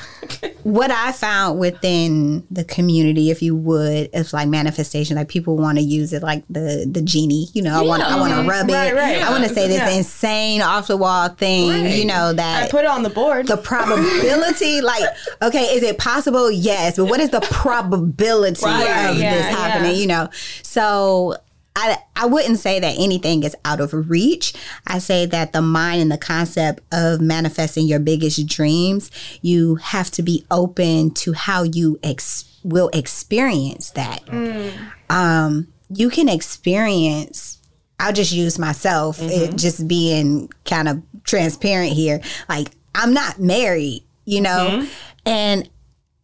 [0.63, 5.17] What I found within the community, if you would, is like manifestation.
[5.17, 7.47] Like people want to use it like the the genie.
[7.53, 8.73] You know, I want I want to rub it.
[8.73, 9.21] Right, right.
[9.21, 9.89] I want to say this Yeah.
[9.89, 11.85] insane off the wall thing.
[11.91, 13.47] You know that I put it on the board.
[13.47, 15.03] the probability like
[15.41, 19.91] okay is it possible yes but what is the probability Right, of yeah, this happening
[19.95, 19.97] yeah.
[20.01, 20.29] you know
[20.63, 21.35] so
[21.75, 24.53] I, I wouldn't say that anything is out of reach.
[24.85, 29.09] I say that the mind and the concept of manifesting your biggest dreams,
[29.41, 34.25] you have to be open to how you ex- will experience that.
[34.27, 34.73] Mm.
[35.09, 37.59] Um, you can experience
[37.99, 39.55] I'll just use myself, it mm-hmm.
[39.55, 42.19] just being kind of transparent here.
[42.49, 44.87] Like, I'm not married, you know, mm-hmm.
[45.25, 45.69] and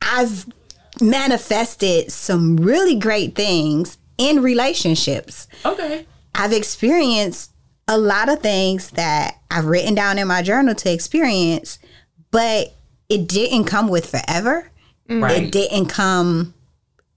[0.01, 0.45] I've
[0.99, 5.47] manifested some really great things in relationships.
[5.65, 6.05] Okay.
[6.35, 7.51] I've experienced
[7.87, 11.79] a lot of things that I've written down in my journal to experience,
[12.29, 12.73] but
[13.09, 14.69] it didn't come with forever.
[15.09, 15.43] Right.
[15.45, 16.53] It didn't come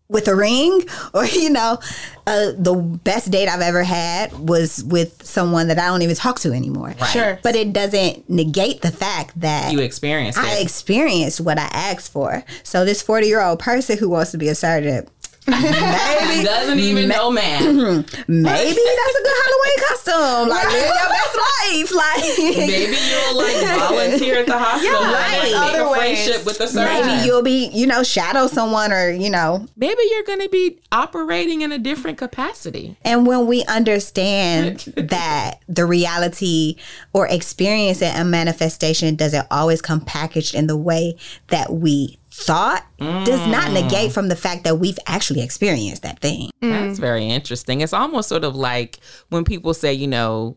[0.08, 0.82] with a ring
[1.14, 1.78] or you know
[2.26, 6.38] uh, the best date i've ever had was with someone that i don't even talk
[6.38, 7.08] to anymore Right.
[7.10, 7.38] Sure.
[7.42, 10.62] but it doesn't negate the fact that You experienced I it.
[10.62, 12.44] experienced what I asked for.
[12.62, 15.08] So this 40 year old person who wants to be a surgeon,
[15.46, 17.62] maybe, Doesn't even know math.
[17.64, 18.04] maybe
[18.44, 20.48] that's a good Halloween costume.
[20.48, 21.94] Like live your best life.
[21.94, 25.42] Like Maybe you'll like volunteer at the hospital Yeah, and right.
[25.42, 26.24] make Other a ways.
[26.24, 27.06] friendship with the surgeon.
[27.06, 29.66] maybe you'll be, you know, shadow someone or, you know.
[29.76, 32.96] Maybe you're going to be operating in a different capacity.
[33.02, 36.76] And when we understand that the reality
[37.12, 41.16] or experience it a manifestation doesn't always come packaged in the way
[41.48, 43.82] that we thought does not mm.
[43.82, 46.50] negate from the fact that we've actually experienced that thing.
[46.62, 46.70] Mm.
[46.70, 47.82] That's very interesting.
[47.82, 50.56] It's almost sort of like when people say, you know,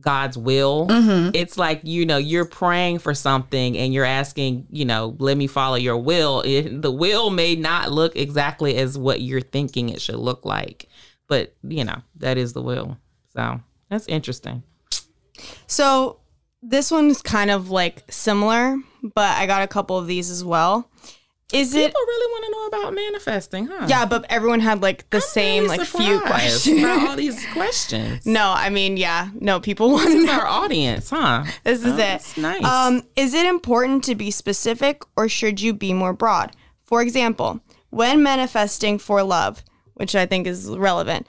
[0.00, 0.86] God's will.
[0.88, 1.30] Mm-hmm.
[1.34, 5.46] It's like, you know, you're praying for something and you're asking, you know, let me
[5.46, 6.40] follow your will.
[6.40, 10.88] It, the will may not look exactly as what you're thinking it should look like,
[11.28, 12.96] but, you know, that is the will.
[13.34, 14.62] So that's interesting.
[15.66, 16.20] So
[16.62, 18.78] this one's kind of like similar,
[19.14, 20.89] but I got a couple of these as well.
[21.52, 21.86] Is it?
[21.86, 23.86] People really want to know about manifesting, huh?
[23.88, 26.78] Yeah, but everyone had like the I'm same really like few questions.
[26.82, 28.24] about all these questions.
[28.26, 30.32] no, I mean, yeah, no, people want This to is know.
[30.40, 31.44] our audience, huh?
[31.64, 31.96] This is Oh, it.
[31.96, 32.64] that's nice.
[32.64, 36.54] Um, is it important to be specific or should you be more broad?
[36.84, 37.60] For example,
[37.90, 39.62] when manifesting for love,
[39.94, 41.26] which I think is relevant,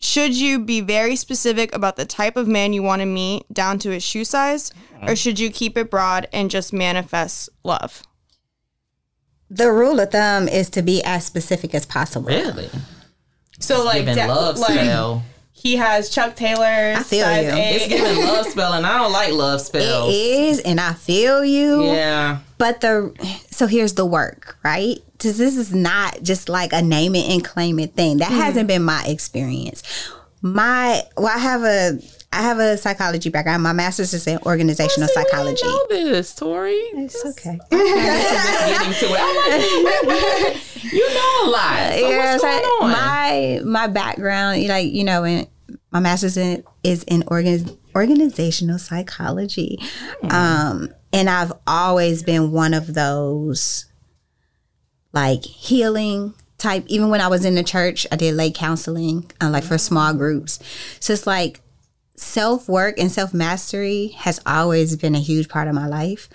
[0.00, 3.78] should you be very specific about the type of man you want to meet down
[3.80, 4.72] to his shoe size,
[5.06, 8.02] or should you keep it broad and just manifest love?
[9.54, 12.28] The rule of thumb is to be as specific as possible.
[12.28, 12.70] really?
[13.60, 15.22] So like, Giving da- love like, spell.
[15.52, 17.52] he has Chuck Taylor's I feel size you.
[17.52, 17.76] eight.
[17.76, 20.14] It's giving love spell, and I don't like love It spells.
[20.14, 21.84] is, and I feel you.
[21.84, 22.38] Yeah.
[22.56, 23.12] But the
[23.50, 24.98] so here's the work, right?
[25.18, 28.18] This this is not just like a name it and claim it thing.
[28.18, 28.38] That hmm.
[28.38, 29.82] hasn't been my experience.
[30.40, 31.98] My well, I have a
[32.32, 33.62] I have a psychology background.
[33.62, 35.62] My master's is in organizational See, we psychology.
[35.62, 36.72] didn't know this, Tori.
[36.72, 37.58] It's okay.
[37.70, 40.52] Just getting to it.
[40.54, 41.92] Like, you know a lot.
[41.92, 42.90] So yeah, what's so going on?
[42.90, 45.46] my my background, like you know, in,
[45.90, 49.78] my master's in, is in organ, organizational psychology,
[50.30, 53.86] um, and I've always been one of those
[55.12, 56.84] like healing type.
[56.86, 60.14] Even when I was in the church, I did lay counseling, uh, like for small
[60.14, 60.58] groups.
[60.98, 61.60] So it's like
[62.16, 66.28] self work and self mastery has always been a huge part of my life.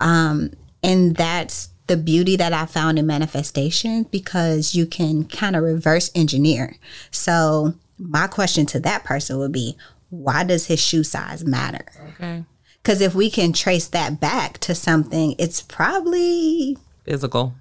[0.00, 5.62] Um, and that's the beauty that I found in manifestation because you can kind of
[5.62, 6.76] reverse engineer.
[7.10, 9.76] So, my question to that person would be
[10.10, 11.84] why does his shoe size matter?
[12.10, 12.44] okay.
[12.82, 17.54] Because if we can trace that back to something, it's probably Physical.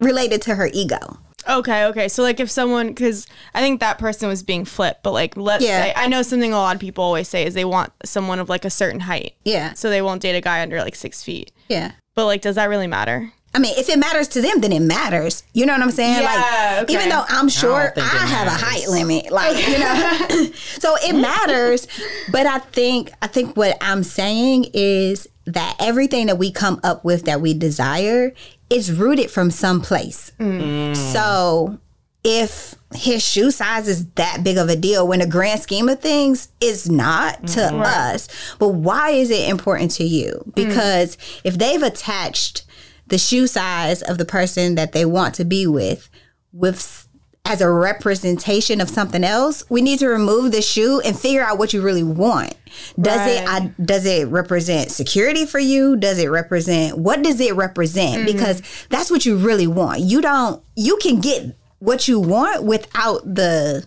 [0.00, 1.18] related to her ego.
[1.48, 2.08] Okay, okay.
[2.08, 5.64] So like if someone because I think that person was being flipped, but like let's
[5.64, 5.82] Yeah.
[5.82, 8.48] say I know something a lot of people always say is they want someone of
[8.48, 9.34] like a certain height.
[9.44, 9.74] Yeah.
[9.74, 11.52] So they won't date a guy under like six feet.
[11.68, 11.92] Yeah.
[12.14, 13.32] But like does that really matter?
[13.56, 15.44] I mean, if it matters to them, then it matters.
[15.52, 16.20] You know what I'm saying?
[16.22, 16.94] Yeah, like, okay.
[16.94, 20.96] even though I'm sure think I, it have a height limit, like you know, so
[21.04, 21.86] it matters.
[22.32, 27.04] But I think I think what I'm saying is that everything that we come up
[27.04, 28.32] with that we desire
[28.70, 30.32] is rooted from some place.
[30.38, 30.96] Mm.
[30.96, 31.78] So
[32.24, 36.00] if his shoe size is that big of a deal when the grand scheme of
[36.00, 37.80] things is not to mm-hmm.
[37.80, 40.42] us but why is it important to you?
[40.48, 40.54] Mm.
[40.54, 42.64] Because if they've attached
[43.08, 46.08] the shoe size of the person that they want to be with
[46.52, 47.03] with
[47.46, 51.58] as a representation of something else we need to remove the shoe and figure out
[51.58, 52.54] what you really want
[53.00, 57.54] does it I, does it represent security for you does it represent what does it
[57.54, 58.26] represent mm-hmm.
[58.26, 63.22] because that's what you really want you don't you can get what you want without
[63.24, 63.86] the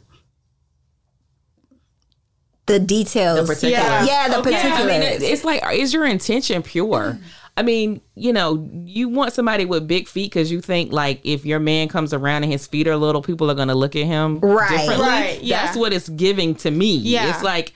[2.67, 3.69] the details The.
[3.69, 4.05] Yeah.
[4.05, 4.51] yeah the Okay.
[4.51, 7.17] Yeah, I particulars mean, it's like, is your intention pure?
[7.57, 11.43] I mean, you know, you want somebody with big feet because you think like if
[11.45, 14.05] your man comes around and his feet are little, people are going to look at
[14.05, 14.69] him Right.
[14.69, 15.05] differently.
[15.07, 15.65] Right, yeah.
[15.65, 16.95] That's what it's giving to me.
[16.97, 17.31] Yeah.
[17.31, 17.73] It's like,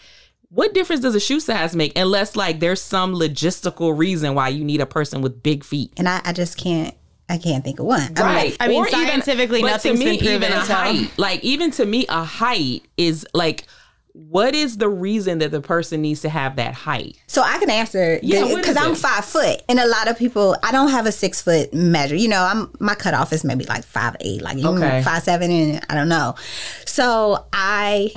[0.50, 4.63] what difference does a shoe size make unless like there's some logistical reason why you
[4.63, 5.94] need a person with big feet?
[5.98, 6.94] and I, I just can't
[7.30, 8.58] i can't think of one Right.
[8.60, 11.12] I mean, Or even- scientifically, to nothing's been proven even a height.
[11.17, 13.63] Like even to me, a height is like,
[14.13, 17.17] what is the reason that the person needs to have that height?
[17.28, 18.97] So I can answer Yeah, because is I'm it?
[18.97, 22.15] five foot, and a lot of people I don't have a six foot measure.
[22.15, 25.02] You know, I'm my cutoff is maybe like five eight, like Okay.
[25.04, 26.36] five seven, and I don't know.
[26.86, 28.12] So I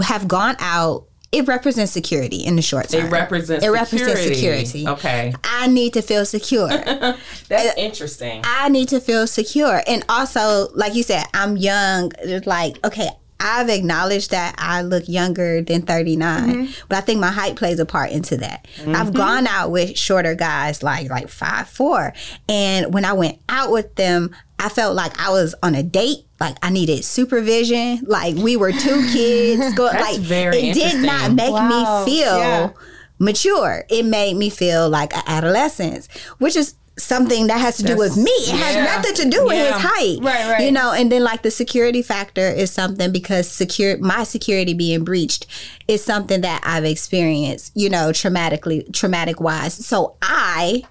[0.00, 3.06] have gone out it represents security in the short term.
[3.06, 4.64] It represents it represents security.
[4.64, 4.88] security.
[4.88, 5.32] Okay.
[5.44, 6.66] I need to feel secure.
[6.68, 7.16] That's
[7.52, 8.40] uh, interesting.
[8.44, 9.80] I need to feel secure.
[9.86, 12.10] And also, like you said, I'm young.
[12.46, 13.10] Like, okay,
[13.40, 16.72] I've acknowledged that I look younger than 39, mm-hmm.
[16.88, 18.68] but I think my height plays a part into that.
[18.80, 19.12] I've mm-hmm.
[19.12, 22.12] gone out with shorter guys like like five four,
[22.48, 26.26] and when I went out with them, I felt like I was on a date.
[26.38, 28.00] Like I needed supervision.
[28.06, 29.74] Like we were two kids.
[29.74, 32.04] Go, That's like it did not make Wow.
[32.04, 32.70] me feel Yeah.
[33.18, 33.84] mature.
[33.88, 38.16] It made me feel like an adolescence, which is something that has to do with
[38.16, 38.30] me.
[38.30, 38.84] It has yeah.
[38.84, 39.72] nothing to do with Yeah.
[39.72, 40.18] his height.
[40.22, 40.64] Right, right.
[40.64, 45.04] You know, and then like the security factor is something because secure my security being
[45.04, 45.46] breached
[45.88, 49.74] is something that I've experienced, you know, traumatically traumatic wise.
[49.74, 50.82] So I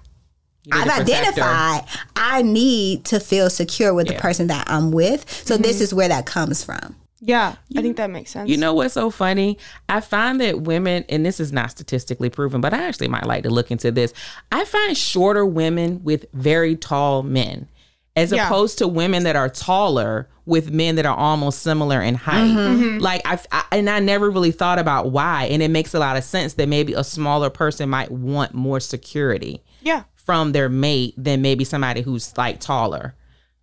[0.72, 1.82] I've identified
[2.16, 4.14] I need to feel secure with Yeah.
[4.16, 5.24] the person that I'm with.
[5.46, 5.62] So Mm-hmm.
[5.62, 6.96] this is where that comes from.
[7.20, 8.48] Yeah, I think that makes sense.
[8.48, 9.58] You know what's so funny?
[9.88, 13.42] I find that women, and this is not statistically proven, but I actually might like
[13.42, 14.14] to look into this.
[14.50, 17.68] I find shorter women with very tall men,
[18.16, 18.46] as Yeah.
[18.46, 22.50] opposed to women that are taller with men that are almost similar in height.
[22.56, 22.98] Mm-hmm.
[22.98, 26.16] Like I, I, and I never really thought about why, and it makes a lot
[26.16, 30.04] of sense that maybe a smaller person might want more security yeah.
[30.16, 33.14] from their mate than maybe somebody who's like taller.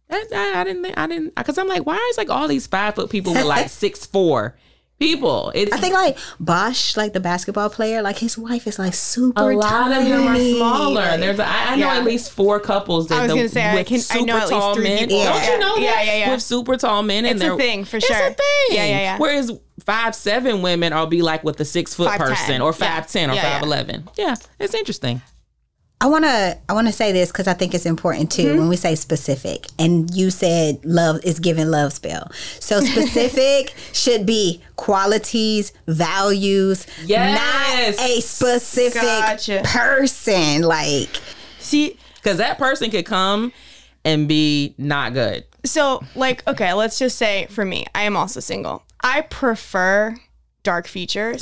[0.09, 2.65] That, I, I didn't think I didn't because I'm like, why is like all these
[2.67, 4.57] five foot people with like six four
[4.99, 5.51] people?
[5.53, 9.51] It's I think like Bosh, like the basketball player, like his wife is like super
[9.51, 10.55] a lot of them are tiny.
[10.55, 10.93] smaller.
[11.01, 11.97] Like, There's a, I, I know Yeah.
[11.97, 14.25] at least four couples that I was the- gonna say, I with can- I super
[14.25, 14.97] know at least tall three men.
[15.09, 15.23] people.
[15.25, 15.51] Don't Yeah.
[15.53, 15.81] you know that?
[15.81, 16.31] Yeah, yeah, yeah.
[16.31, 18.15] With super tall men, and It's a thing, for sure.
[18.17, 18.77] it's a thing.
[18.77, 19.17] Yeah, yeah, yeah.
[19.17, 19.51] Whereas
[19.83, 22.17] five seven women are be like with the six foot 5'10".
[22.17, 22.71] person or Yeah.
[23.01, 23.53] five ten or Yeah, yeah.
[23.55, 24.09] five eleven.
[24.17, 25.21] Yeah, it's interesting.
[25.99, 28.59] I want to I want to say this because I think it's important too Mm-hmm.
[28.59, 29.65] when we say specific.
[29.79, 32.29] And you said love is giving love spell.
[32.59, 37.97] So specific should be qualities, values, Yes.
[37.97, 39.61] not a specific Gotcha.
[39.65, 40.61] person.
[40.61, 41.19] Like
[41.59, 43.51] See, Because that person could come
[44.05, 45.45] and be not good.
[45.65, 48.83] so like, okay, let's just say for me, I am also single.
[49.01, 50.15] I prefer
[50.63, 51.41] dark features.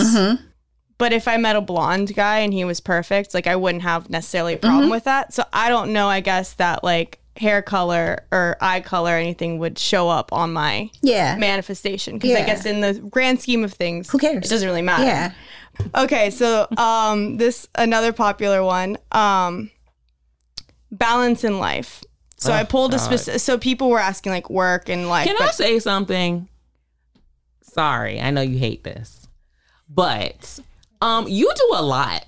[0.97, 4.09] But if I met a blonde guy and he was perfect, like I wouldn't have
[4.09, 5.33] necessarily a problem with that.
[5.33, 9.59] So I don't know, I guess that like hair color or eye color or anything
[9.59, 13.73] would show up on my yeah, manifestation because I guess in the grand scheme of
[13.73, 14.45] things, Who cares?
[14.45, 15.03] It doesn't really matter.
[15.03, 15.31] yeah.
[15.93, 19.69] Okay, so um, this another popular one, um,
[20.91, 22.05] balance in life.
[22.37, 23.41] So I Oh, pulled a specific.
[23.41, 25.27] So people were asking like work and life.
[25.27, 26.47] Can I say something?
[27.61, 29.27] Sorry, I know you hate this,
[29.89, 30.59] but
[31.01, 32.25] um, you do a lot.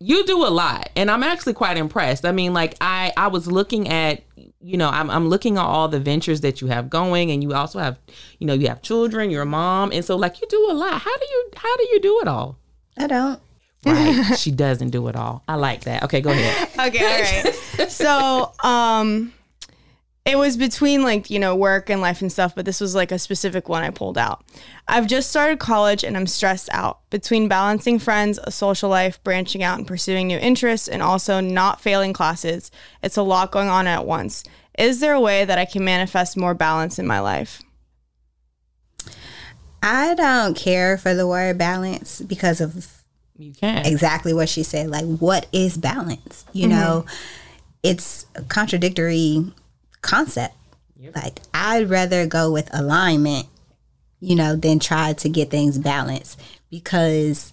[0.00, 2.26] You do a lot, and I'm actually quite impressed.
[2.26, 4.22] I mean, like I I was looking at
[4.60, 7.54] you know I'm I'm looking at all the ventures that you have going, and you
[7.54, 7.98] also have
[8.38, 11.00] you know you have children, you're a mom, and so like you do a lot.
[11.00, 12.58] How do you how do you do it all?
[12.98, 13.40] I don't.
[13.86, 15.42] Right, she doesn't do it all.
[15.46, 16.02] I like that.
[16.04, 16.68] Okay, go ahead.
[16.88, 17.20] okay, all
[17.78, 17.90] right.
[17.90, 19.32] so um,
[20.24, 23.12] it was between like you know work and life and stuff, but this was like
[23.12, 24.42] a specific one I pulled out.
[24.88, 29.62] I've just started college and I'm stressed out between balancing friends, a social life, branching
[29.62, 32.70] out and pursuing new interests, and also not failing classes.
[33.02, 34.44] It's a lot going on at once.
[34.78, 37.62] Is there a way that I can manifest more balance in my life?
[39.82, 43.02] I don't care for the word balance because of
[43.36, 43.84] You can.
[43.84, 44.88] exactly what she said.
[44.88, 46.46] Like, what is balance?
[46.54, 46.80] You mm-hmm.
[46.80, 47.06] know,
[47.82, 49.52] it's contradictory
[50.04, 50.54] concept.
[51.14, 53.46] Like, I'd rather go with alignment,
[54.20, 56.40] you know, than try to get things balanced
[56.70, 57.52] because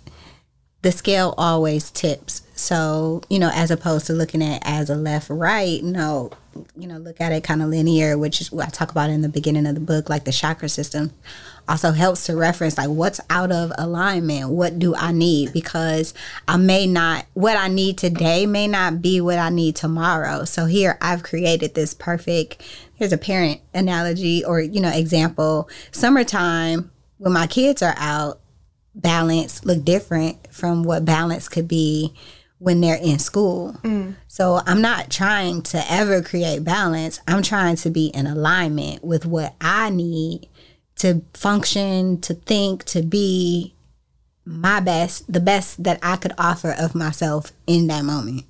[0.81, 2.43] the scale always tips.
[2.55, 6.31] So, you know, as opposed to looking at it as a left right, no,
[6.75, 9.21] you know, look at it kind of linear, which is what I talk about in
[9.21, 11.11] the beginning of the book, like the chakra system
[11.71, 14.49] also helps to reference like what's out of alignment?
[14.49, 15.53] What do i need?
[15.53, 16.13] Because
[16.47, 20.43] i may not what i need today may not be what i need tomorrow.
[20.43, 22.61] So here i've created this perfect
[22.95, 25.69] here's a parent analogy or you know example.
[25.91, 28.41] Summertime when my kids are out
[28.93, 32.13] balance look different from what balance could be
[32.57, 33.77] when they're in school.
[33.83, 34.15] Mm.
[34.27, 37.21] So I'm not trying to ever create balance.
[37.27, 40.49] I'm trying to be in alignment with what I need
[41.01, 43.73] to function, to think, to be
[44.45, 48.45] my best, the best that I could offer of myself in that moment.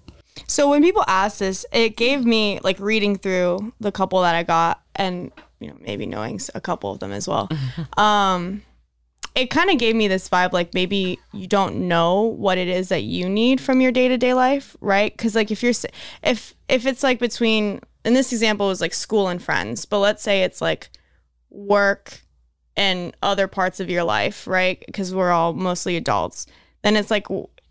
[0.47, 4.43] So when people ask this, it gave me like reading through the couple that I
[4.43, 7.49] got and you know maybe knowing a couple of them as well.
[7.97, 8.61] um
[9.33, 12.89] it kind of gave me this vibe like maybe you don't know what it is
[12.89, 15.17] that you need from your day-to-day life, right?
[15.17, 15.73] Cuz like if you're
[16.23, 19.99] if if it's like between in this example it was like school and friends, but
[19.99, 20.89] let's say it's like
[21.49, 22.21] work
[22.75, 24.81] in other parts of your life, right?
[24.85, 26.47] Because we're all mostly adults.
[26.83, 27.27] Then it's like,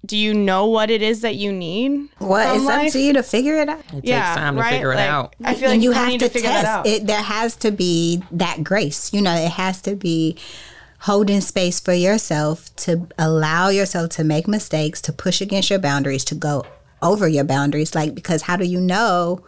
[0.07, 2.09] do you know what it is that you need?
[2.20, 2.86] Well, from it's life?
[2.86, 3.80] up to you to figure it out.
[3.92, 4.70] It Yeah, takes time to right?
[4.72, 5.36] figure it Like, out.
[5.44, 6.86] I feel like and you, you have need to, to, figure that test out.
[6.86, 7.07] it.
[7.07, 9.12] There has to be that grace.
[9.12, 10.36] You know, it has to be
[11.01, 16.24] holding space for yourself to allow yourself to make mistakes, to push against your boundaries,
[16.26, 16.64] to go
[17.03, 17.94] over your boundaries.
[17.94, 19.42] Like, because how do you know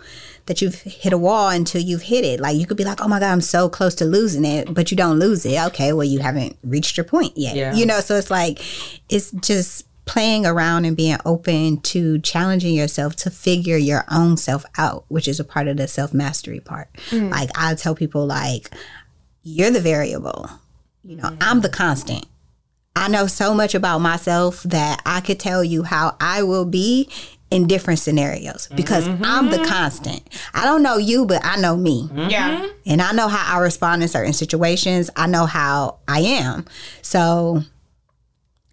[0.46, 2.40] that you've hit a wall until you've hit it?
[2.40, 4.90] Like, you could be like, oh my God, I'm so close to losing it, but
[4.90, 5.58] you don't lose it.
[5.68, 7.56] Okay, well, you haven't reached your point yet.
[7.56, 7.74] Yeah.
[7.74, 8.60] You know, so it's like,
[9.08, 14.64] it's just playing around and being open to challenging yourself to figure your own self
[14.76, 16.88] out, which is a part of the self mastery part.
[17.10, 17.30] Mm.
[17.30, 18.70] Like I tell people like
[19.42, 20.50] you're the variable.
[21.04, 22.26] You know, I'm the constant.
[22.94, 27.08] I know so much about myself that I could tell you how I will be
[27.52, 29.24] in different scenarios because mm-hmm.
[29.24, 30.22] I'm the constant.
[30.54, 32.04] I don't know you, but I know me.
[32.04, 32.30] Mm-hmm.
[32.30, 32.66] yeah.
[32.86, 35.10] And I know how I respond in certain situations.
[35.16, 36.64] I know how I am.
[37.02, 37.62] So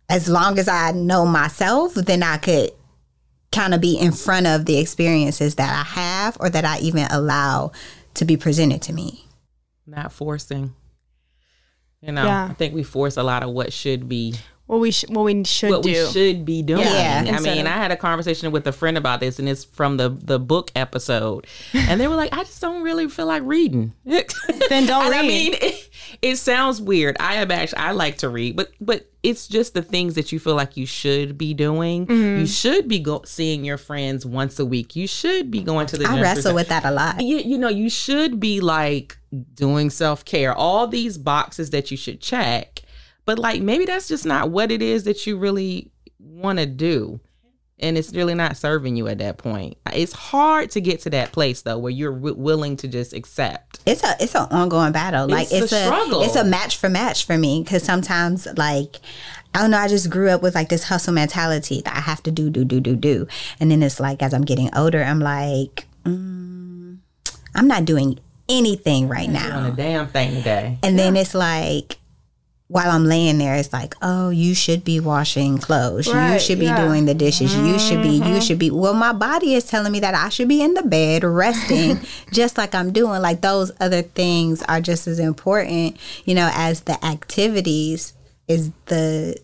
[0.07, 2.71] as long as I know myself, then I could
[3.51, 7.05] kind of be in front of the experiences that I have or that I even
[7.11, 7.71] allow
[8.15, 9.25] to be presented to me.
[9.85, 10.73] Not forcing.
[12.01, 12.47] You know, Yeah.
[12.49, 14.35] I think we force a lot of what should be
[14.69, 15.89] What we sh- what we should what do.
[15.89, 16.81] we should be doing.
[16.81, 17.23] Yeah.
[17.35, 19.97] I mean, of- I had a conversation with a friend about this, and it's from
[19.97, 23.93] the the book episode, and they were like, "I just don't really feel like reading."
[24.05, 25.89] Then don't And I mean, it,
[26.21, 27.17] it sounds weird.
[27.19, 30.39] I am actually I like to read, but but it's just the things that you
[30.39, 32.05] feel like you should be doing.
[32.05, 32.41] Mm-hmm.
[32.41, 34.95] You should be go- seeing your friends once a week.
[34.95, 36.05] You should be going to the.
[36.07, 37.21] I wrestle with that a lot.
[37.23, 39.17] you, you know, you should be like
[39.55, 42.83] doing self care, all these boxes that you should check.
[43.29, 47.19] But like maybe that's just not what it is that you really want to do.
[47.77, 49.77] And it's really not serving you at that point.
[49.93, 53.81] It's hard to get to that place though where you're w- willing to just accept.
[53.85, 55.27] It's a it's an ongoing battle.
[55.27, 56.23] Like It's it's, a a, struggle.
[56.23, 58.95] it's a match for match for me because sometimes like
[59.53, 59.77] I don't know.
[59.77, 62.65] I just grew up with like this hustle mentality that I have to do do
[62.65, 63.27] do do do,
[63.59, 66.97] and then it's like as I'm getting older, I'm like, mm,
[67.53, 68.19] I'm not doing
[68.49, 69.59] anything right now.
[69.59, 70.79] On a damn thing today.
[70.81, 71.98] And then it's like,
[72.69, 76.05] while I'm laying there, it's like, oh, you should be washing clothes.
[76.05, 76.85] you should be yeah.
[76.85, 77.53] doing the dishes.
[77.55, 78.39] You should be, you mm-hmm.
[78.41, 78.69] should be.
[78.69, 81.99] Well, my body is telling me that I should be in the bed resting,
[82.31, 83.23] just like I'm doing.
[83.23, 88.13] Like those other things are just as important, you know, as the activities
[88.47, 89.35] is the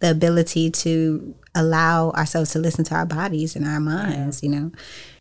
[0.00, 4.70] the ability to allow ourselves to listen to our bodies and our minds, you know.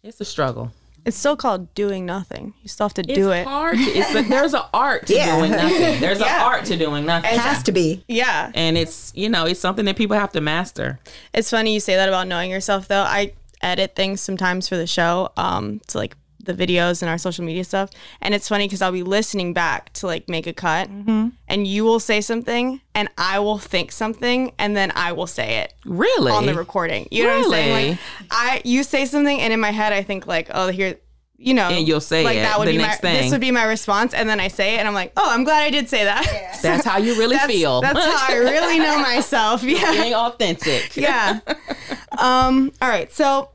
[0.04, 0.74] It's a struggle.
[1.06, 2.54] It's still called doing nothing.
[2.62, 3.48] You still have to do it's it.
[3.48, 3.78] hard.
[3.78, 5.36] To, it's the, there's an art to Yeah.
[5.38, 6.00] doing nothing.
[6.00, 6.44] There's an Yeah.
[6.46, 7.34] art to doing nothing.
[7.34, 8.04] It has to be.
[8.08, 8.52] Yeah.
[8.56, 11.00] and it's you know it's something that people have to master.
[11.34, 13.02] It's funny you say that about knowing yourself though.
[13.04, 17.44] I edit things sometimes for the show, um, to like the videos and our social
[17.46, 17.90] media stuff.
[18.22, 21.84] And it's funny because I'll be listening back to like make a cut and you
[21.86, 26.32] will say something and I will think something and then I will say it Really?
[26.32, 27.08] on the recording.
[27.12, 27.90] You know what I'm saying?
[27.92, 28.00] Like
[28.32, 30.98] I you say something and in my head I think like, oh here
[31.36, 33.22] you know, And you'll say like it that would the be next my thing.
[33.24, 35.44] this would be my response, and then I say it, and I'm like, oh, I'm
[35.44, 36.24] glad I did say that.
[36.62, 37.82] That's how you really that's, feel.
[37.82, 39.62] That's how I really know myself.
[39.64, 40.96] Yeah Being authentic.
[40.96, 41.40] yeah.
[42.18, 43.12] Um, all right.
[43.12, 43.50] So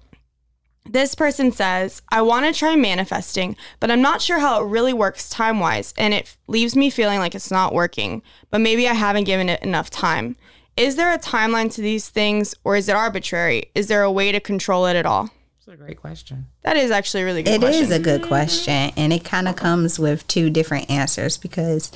[0.91, 4.93] this person says, I want to try manifesting, but I'm not sure how it really
[4.93, 8.95] works time wise, and it leaves me feeling like it's not working, but maybe I
[8.95, 10.36] haven't given it enough time.
[10.76, 13.70] Is there a timeline to these things, or is it arbitrary?
[13.74, 15.30] Is there a way to control it at all?
[15.66, 16.47] That's a great question.
[16.62, 17.93] That is actually a really good It is question.
[17.93, 21.91] a good question, and it kind of comes with two different answers because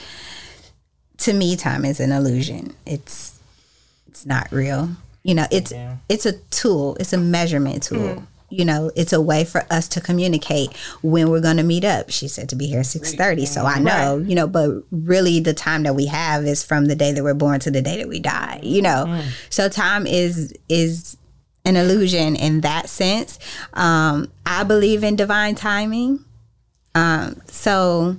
[1.18, 2.74] to me, time is an illusion.
[2.84, 3.38] It's
[4.08, 4.90] it's not real.
[5.22, 5.72] You know, it's
[6.08, 6.96] it's a tool.
[6.98, 8.16] It's a measurement tool.
[8.16, 8.26] Mm.
[8.52, 12.10] You know, it's a way for us to communicate when we're going to meet up.
[12.10, 14.18] She said to be here six thirty, so I know.
[14.18, 17.34] You know, but really, the time that we have is from the day that we're
[17.34, 18.60] born to the day that we die.
[18.62, 21.16] You know, so time is is
[21.64, 23.38] an illusion in that sense.
[23.72, 26.24] Um, I believe in divine timing.
[26.94, 28.16] Um, so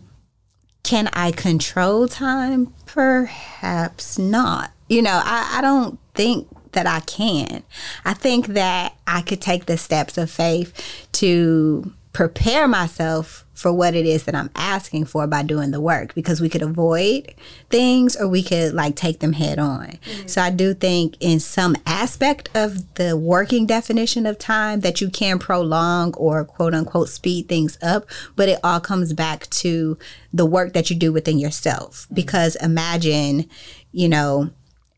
[0.84, 2.74] can I control time?
[2.86, 4.72] Perhaps not.
[4.90, 7.64] You know, I, I don't think that I can.
[8.06, 13.96] I think that I could take the steps of faith to prepare myself for what
[13.96, 17.34] it is that I'm asking for by doing the work because we could avoid
[17.70, 19.88] things or we could like take them head on.
[19.88, 20.28] Mm-hmm.
[20.28, 25.10] So I do think in some aspect of the working definition of time that you
[25.10, 28.06] can prolong or quote unquote speed things up,
[28.36, 29.98] but it all comes back to
[30.32, 32.16] the work that you do within yourself mm-hmm.
[32.16, 33.50] because imagine,
[33.92, 34.52] you know,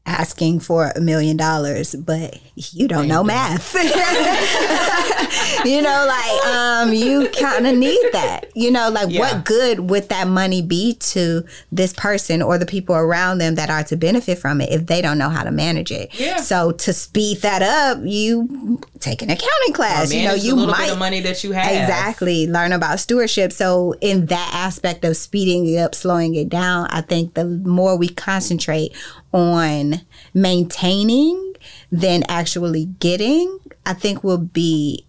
[0.06, 3.74] asking for a million dollars, but you don't know math.
[5.66, 8.46] you know, like um, you kind of need that.
[8.56, 9.20] You know, like Yeah.
[9.20, 13.70] what good would that money be to this person or the people around them that
[13.70, 16.18] are to benefit from it if they don't know how to manage it?
[16.20, 16.38] Yeah.
[16.38, 20.14] So to speed that up, you take an accounting class.
[20.14, 21.72] You know, you might bit of money that you have.
[21.72, 22.48] Exactly.
[22.48, 23.52] Learn about stewardship.
[23.52, 27.98] So, in that aspect of speeding it up, slowing it down, I think the more
[27.98, 28.94] we concentrate
[29.36, 29.96] on
[30.34, 31.54] maintaining
[31.92, 35.06] than actually getting, I think we'll be,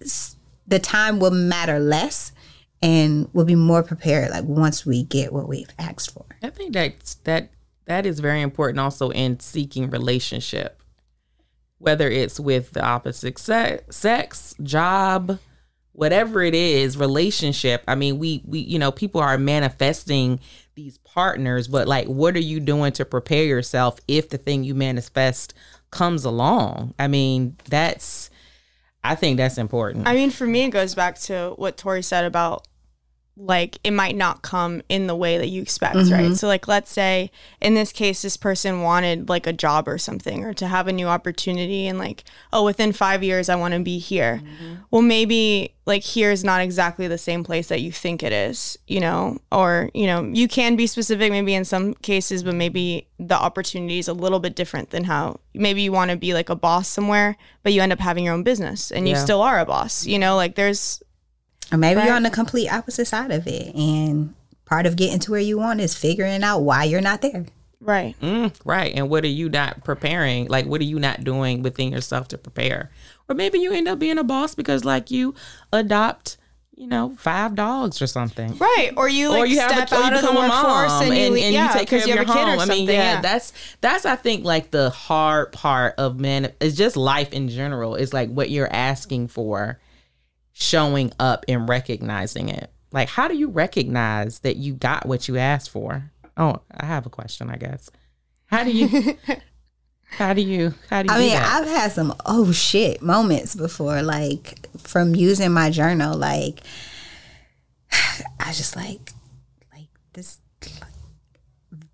[0.66, 2.32] the time will matter less
[2.82, 6.24] and we'll be more prepared like once we get what we've asked for.
[6.42, 7.50] I think that's that
[7.86, 10.82] that is very important also in seeking relationship.
[11.78, 15.38] Whether it's with the opposite se- sex, job,
[15.92, 17.84] whatever it is, relationship.
[17.86, 20.40] I mean, we we you know, people are manifesting
[20.76, 24.74] these partners, but like what are you doing to prepare yourself if the thing you
[24.74, 25.54] manifest
[25.90, 26.94] comes along?
[26.98, 28.30] I mean, that's
[29.02, 30.06] I think that's important.
[30.06, 32.66] I mean, for me, it goes back to what Tori said about
[33.36, 36.06] like it might not come in the way that you expect, right?
[36.06, 36.34] Mm-hmm.
[36.34, 37.30] So, like, let's say
[37.60, 40.92] in this case, this person wanted like a job or something or to have a
[40.92, 44.40] new opportunity, and like, oh, within five years, I want to be here.
[44.42, 44.74] Mm-hmm.
[44.90, 48.76] Well, maybe like here is not exactly the same place that you think it is,
[48.88, 53.06] you know, or, you know, you can be specific maybe in some cases, but maybe
[53.20, 56.48] the opportunity is a little bit different than how maybe you want to be like
[56.48, 59.60] a boss somewhere, but you end up having your own business and you still are
[59.60, 61.02] a boss, you know, like there's
[61.72, 62.06] Or maybe Right.
[62.06, 63.74] you're on the complete opposite side of it.
[63.74, 67.46] And part of getting to where you want is figuring out why you're not there.
[67.80, 68.14] right.
[68.20, 68.92] Mm, right.
[68.94, 70.48] And what are you not preparing?
[70.48, 72.90] Like, what are you not doing within yourself to prepare?
[73.28, 75.34] Or maybe you end up being a boss because, like, you
[75.72, 76.36] adopt,
[76.74, 78.56] you know, five dogs or something.
[78.58, 78.92] Right.
[78.96, 80.50] Or you like or you have step a, or you out of the workforce
[80.90, 82.48] mom and you, and, and yeah, you take care of you your have kid home.
[82.48, 82.76] or I something.
[82.86, 83.20] mean, yeah, yeah.
[83.20, 87.94] that's that's I think like the hard part of men It's just life in general.
[87.96, 89.78] It's like what you're asking for,
[90.58, 92.70] showing up and recognizing it.
[92.90, 96.10] Like, how do you recognize that you got what you asked for?
[96.36, 97.50] Oh, I have a question.
[97.50, 97.90] I guess.
[98.46, 99.18] How do you?
[100.08, 100.72] how do you?
[100.88, 101.14] How do you?
[101.14, 101.60] I do mean, that?
[101.62, 106.16] I've had some oh shit moments before, like from using my journal.
[106.16, 106.60] Like,
[108.40, 109.12] I just like,
[109.72, 110.38] like this.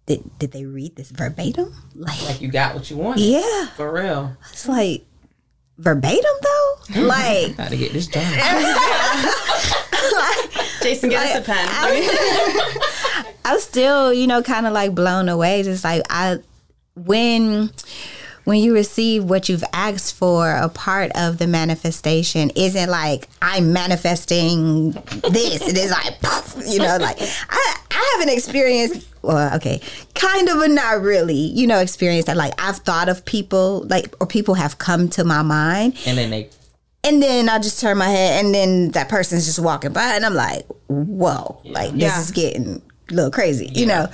[0.07, 1.75] Did did they read this verbatim?
[1.95, 3.23] Like, like you got what you wanted.
[3.23, 4.37] yeah, For real.
[4.53, 5.05] it's like
[5.83, 7.03] verbatim though.
[7.03, 8.23] Like, Got to get this done.
[10.83, 11.69] Jason, get us a pen.
[13.45, 15.63] I'm still, you know, kind of like blown away.
[15.63, 16.39] Just like I,
[16.95, 17.71] when
[18.45, 23.73] when you receive what you've asked for, a part of the manifestation isn't like I'm
[23.73, 24.91] manifesting
[25.31, 25.67] this.
[25.69, 29.09] It is like, poof, you know, like I I haven't experienced.
[29.23, 29.81] Well, okay,
[30.15, 31.35] kind of, but not really.
[31.37, 32.37] You know, experience that.
[32.37, 36.31] Like I've thought of people, like or people have come to my mind, and then
[36.31, 36.51] they
[37.05, 40.25] and then I just turn my head, and then that person's just walking by, and
[40.27, 42.21] I'm like, whoa, like this Yeah.
[42.21, 44.09] is getting a little crazy, you know.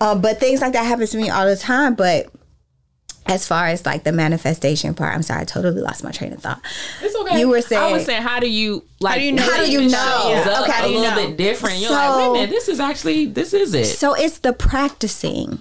[0.00, 1.94] Um, but things like that happens to me all the time.
[1.94, 2.26] But
[3.28, 6.40] as far as like the manifestation part, I'm sorry, I totally lost my train of
[6.42, 6.60] thought.
[7.02, 7.38] It's okay.
[7.38, 9.20] You were saying, I was saying, how do you like?
[9.20, 9.88] do you know How do you know?
[9.88, 10.70] shows up Okay.
[10.70, 11.28] a How do you little know?
[11.28, 11.78] bit different.
[11.78, 13.84] You're So- like, wait a minute, this is actually this is it.
[13.86, 15.60] So it's the practicing.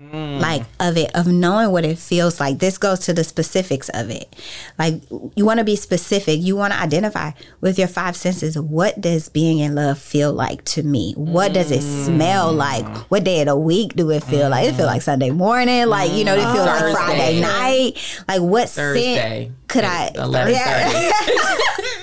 [0.00, 0.40] Mm.
[0.40, 2.58] Like of it, of knowing what it feels like.
[2.58, 4.34] This goes to the specifics of it.
[4.76, 5.00] Like
[5.36, 6.40] you want to be specific.
[6.40, 7.30] You want to identify
[7.60, 8.58] with your five senses.
[8.58, 11.12] What does being in love feel like to me?
[11.16, 12.56] What does it smell Mm.
[12.56, 12.86] like?
[13.10, 14.68] What day of the week do it feel like?
[14.68, 15.86] It feel like Sunday morning.
[15.86, 16.94] Like you know, it feel like Thursday.
[17.04, 18.24] Friday night.
[18.26, 19.14] Like what Thursday
[19.46, 20.10] scent could I?
[20.16, 21.84] eleven thirty.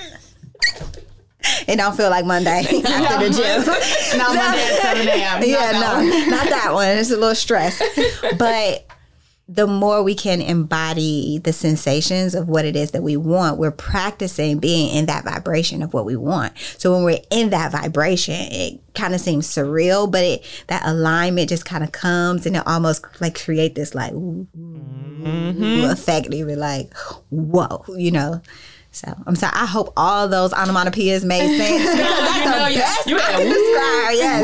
[1.66, 4.18] it don't feel like Monday after the gym.
[4.18, 5.42] Not Monday at 7 a.m.
[5.44, 6.88] yeah, no, not that one.
[6.88, 7.82] It's a little stress.
[8.38, 8.86] But
[9.48, 13.70] the more we can embody the sensations of what it is that we want, we're
[13.70, 16.56] practicing being in that vibration of what we want.
[16.78, 21.48] So when we're in that vibration, it kind of seems surreal, but it that alignment
[21.48, 26.28] just kind of comes and it almost like create this like ooh, ooh, effect.
[26.32, 26.94] You're like,
[27.30, 28.40] whoa, you know.
[28.94, 29.52] So I'm sorry.
[29.56, 33.16] I hope all those onomatopoeias made sense because that's You know, the you- best you
[33.16, 34.14] I can describe.
[34.14, 34.42] Yes.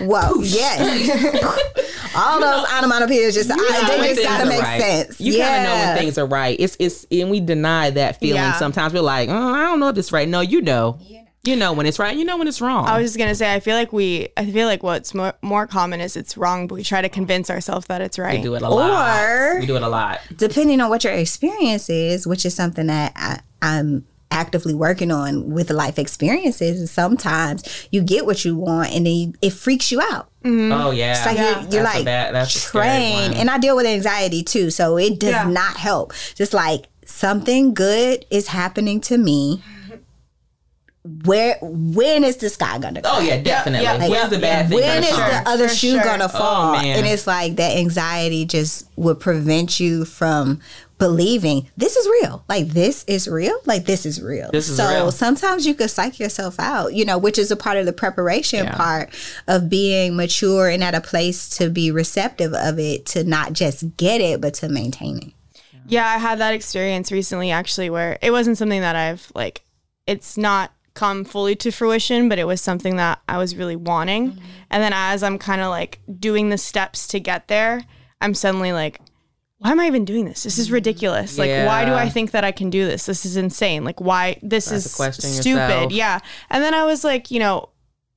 [0.00, 0.06] whoa.
[0.06, 1.80] Whoa, yes.
[2.16, 4.80] All those onomatopoeias just I, they just things gotta make right.
[4.80, 5.20] sense.
[5.20, 5.46] You yeah.
[5.48, 6.56] kind of know when things are right.
[6.58, 8.54] It's it's and we deny that feeling Yeah.
[8.54, 8.92] sometimes.
[8.92, 10.28] We're like, oh, I don't know if this right.
[10.28, 10.98] No, you know.
[11.42, 12.14] You know when it's right.
[12.16, 12.86] You know when it's wrong.
[12.86, 15.66] I was just gonna say, I feel like we, I feel like what's more, more
[15.66, 18.38] common is it's wrong, but we try to convince ourselves that it's right.
[18.38, 19.58] we do it a lot.
[19.60, 20.20] We do it a lot.
[20.36, 25.50] Depending on what your experience is, which is something that I, I'm actively working on
[25.50, 29.90] with life experiences is sometimes you get what you want and then you, it freaks
[29.90, 30.28] you out.
[30.44, 31.12] Oh yeah.
[31.16, 31.62] It's like Yeah.
[31.62, 35.30] you're, you're like bad- that's trained, and I deal with anxiety too, so it does
[35.30, 35.44] Yeah.
[35.50, 36.12] not help.
[36.36, 39.62] Just like something good is happening to me.
[41.24, 43.08] Where when is this guy gonna go?
[43.10, 43.84] Oh yeah, definitely.
[43.84, 44.78] yeah, When's yeah, the bad thing?
[44.80, 45.44] when gonna is come?
[45.44, 46.02] the other For shoe sure.
[46.04, 46.72] gonna oh, fall?
[46.72, 46.98] man.
[46.98, 50.60] and it's like that anxiety just would prevent you from
[50.98, 52.44] believing this is real.
[52.48, 53.58] Like this is real.
[53.64, 54.50] Like this is real.
[54.52, 55.10] This is so real.
[55.10, 58.64] sometimes you could psych yourself out, you know, which is a part of the preparation
[58.64, 58.76] Yeah.
[58.76, 59.08] part
[59.48, 63.96] of being mature and at a place to be receptive of it, to not just
[63.96, 65.32] get it, but to maintain it.
[65.88, 69.62] Yeah, I had that experience recently actually where it wasn't something that I've like
[70.06, 74.32] it's not come fully to fruition, but it was something that I was really wanting.
[74.32, 74.44] Mm-hmm.
[74.70, 77.82] And then as I'm kind of like doing the steps to get there,
[78.20, 79.00] I'm suddenly like
[79.58, 80.44] why am I even doing this?
[80.44, 80.74] This is mm-hmm.
[80.74, 81.36] ridiculous.
[81.36, 83.04] Like why do I think that I can do this?
[83.04, 83.84] This is insane.
[83.84, 85.44] Like why this to is stupid.
[85.44, 85.92] yourself.
[85.92, 86.20] Yeah.
[86.48, 87.68] And then I was like, you know,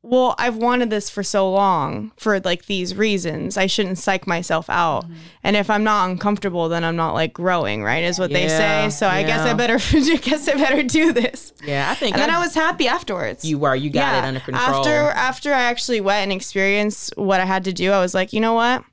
[0.06, 3.56] well, I've wanted this for so long for like these reasons.
[3.56, 5.06] I shouldn't psych myself out.
[5.06, 5.14] Mm-hmm.
[5.46, 8.04] And if I'm not uncomfortable, then I'm not like growing, right?
[8.04, 8.90] Is what they say.
[8.90, 11.54] So I guess I better I guess I better do this.
[11.64, 13.46] Yeah, I think And then I- I was happy afterwards.
[13.46, 14.62] you were you got it under control.
[14.66, 18.34] After after I actually went and experienced what I had to do, I was like,
[18.34, 18.84] you know what?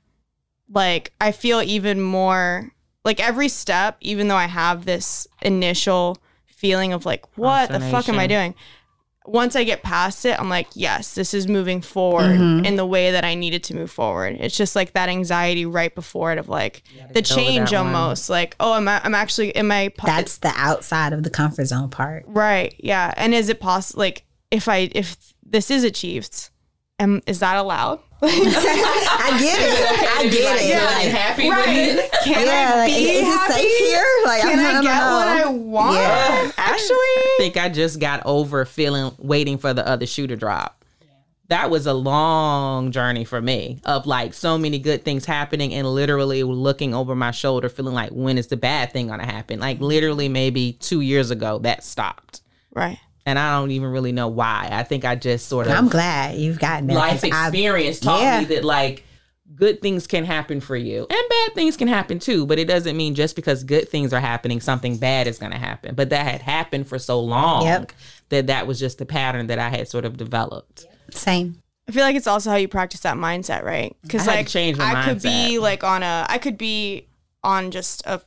[0.73, 2.71] Like I feel even more
[3.03, 8.07] like every step, even though I have this initial feeling of like, what the fuck
[8.07, 8.55] am I doing?
[9.27, 12.65] Once I get past it, I'm like, yes, this is moving forward Mm-hmm.
[12.65, 14.35] in the way that I needed to move forward.
[14.39, 16.81] It's just like that anxiety right before it of like
[17.13, 17.93] the change that one.
[17.93, 18.29] almost.
[18.31, 21.65] Like, oh, am I, I'm actually, am I, po- That's the outside of the comfort
[21.65, 22.23] zone part.
[22.27, 22.73] Right.
[22.79, 23.13] Yeah.
[23.15, 23.99] And is it possible?
[23.99, 25.15] Like, if I if
[25.45, 26.49] this is achieved,
[26.99, 27.99] um, is that allowed?
[28.23, 30.09] I get it.
[30.17, 30.69] I get it.
[30.69, 32.11] Feeling Like, happy with it.
[32.23, 33.53] Can yeah, I like, be is happy?
[33.53, 34.05] it safe here?
[34.25, 35.11] Like, Can I'm, I don't get know.
[35.13, 35.95] what I want?
[35.95, 36.51] Yeah.
[36.57, 40.77] Actually, I think I just got over feeling waiting for the other shoe to drop.
[41.49, 45.85] That was a long journey for me of like so many good things happening and
[45.85, 49.59] literally looking over my shoulder, feeling like when is the bad thing gonna happen?
[49.59, 52.41] Like literally maybe two years ago that stopped.
[52.73, 52.97] right.
[53.23, 54.67] And I don't even really know why.
[54.71, 56.93] I think I just sort of I'm glad you've gotten that.
[56.95, 58.39] life 'cause I've- experience taught yeah.
[58.39, 59.03] me that like
[59.55, 62.95] good things can happen for you and bad things can happen too but it doesn't
[62.95, 66.25] mean just because good things are happening something bad is going to happen but that
[66.25, 67.91] had happened for so long Yep.
[68.29, 71.61] that that was just the pattern that i had sort of developed Same.
[71.89, 73.93] I feel like it's also how you practice that mindset, right?
[74.03, 77.07] Because I to like change my I could be like on a, I could be
[77.43, 78.21] on just a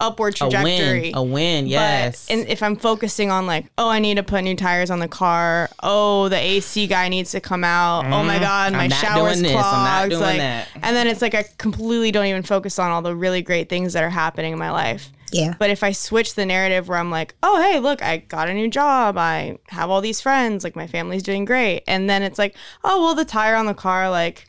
[0.00, 0.72] upward trajectory.
[0.72, 1.00] a trajectory.
[1.02, 4.22] win a win yes But and if I'm focusing on like, oh, I need to
[4.22, 5.68] put new tires on the car.
[5.82, 8.06] Oh, the AC guy needs to come out.
[8.06, 8.80] Oh my god, my Mm-hmm.
[8.80, 9.52] I'm not shower's doing this.
[9.54, 10.10] I'm not clogged.
[10.10, 10.68] doing like, that.
[10.82, 13.92] and then it's like I completely don't even focus on all the really great things
[13.92, 15.10] that are happening in my life.
[15.32, 15.54] Yeah.
[15.58, 18.54] But if I switch the narrative where I'm like, oh, hey, look, I got a
[18.54, 19.16] new job.
[19.16, 20.64] I have all these friends.
[20.64, 21.84] Like, my family's doing great.
[21.86, 24.48] And then it's like, oh, well, the tire on the car, like,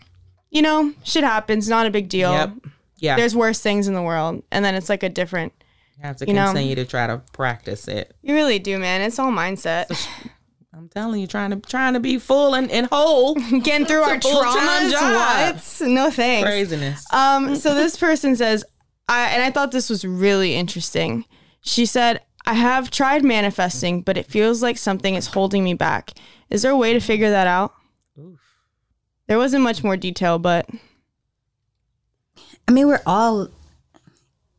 [0.49, 1.70] you know, shit happens.
[1.70, 2.32] Not a big deal.
[2.32, 2.52] yep
[3.02, 4.43] yeah There's worse things in the world.
[4.52, 5.52] And then it's like a different,
[5.97, 6.45] you have to you know.
[6.45, 9.02] continue to try to practice it you really do, man.
[9.02, 9.86] It's all mindset.
[10.74, 14.16] i'm telling you trying to trying to be full and, and whole Getting through our
[14.18, 14.91] traumas.
[14.93, 15.88] What?
[15.89, 16.47] No thanks.
[16.47, 18.64] craziness Um, so this person says,
[19.10, 21.26] I and I thought this was really interesting.
[21.62, 26.12] She said, I have tried manifesting, but it feels like something is holding me back.
[26.49, 27.74] Is there a way to figure that out?
[29.28, 30.68] There wasn't much more detail, but
[32.72, 33.49] I mean, we're all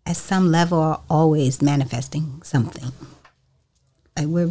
[0.04, 2.92] at some level always manifesting something.
[4.14, 4.50] Like we're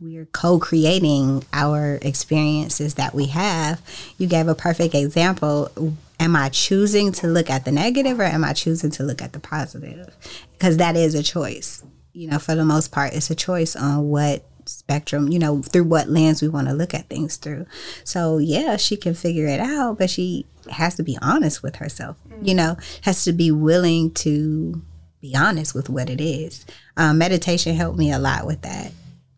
[0.00, 3.82] we're co-creating our experiences that we have.
[4.16, 5.94] You gave a perfect example.
[6.18, 9.34] Am I choosing to look at the negative or am I choosing to look at
[9.34, 10.16] the positive?
[10.54, 11.84] Because that is a choice.
[12.14, 15.84] You know, for the most part, it's a choice on what spectrum, you know, through
[15.84, 17.66] what lens we want to look at things through.
[18.04, 22.16] So, yeah, she can figure it out, but she has to be honest with herself,
[22.40, 24.82] you know, has to be willing to
[25.20, 26.66] be honest with what it is.
[26.96, 28.92] Um, meditation helped me a lot with that.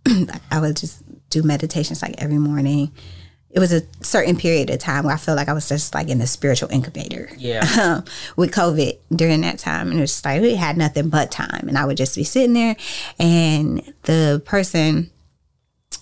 [0.50, 2.92] I would just do meditations like every morning.
[3.50, 6.08] It was a certain period of time where I felt like I was just like
[6.08, 8.04] in a spiritual incubator yeah um,
[8.36, 9.90] with COVID during that time.
[9.90, 11.68] And it was like we had nothing but time.
[11.68, 12.76] And I would just be sitting there
[13.18, 15.10] and the person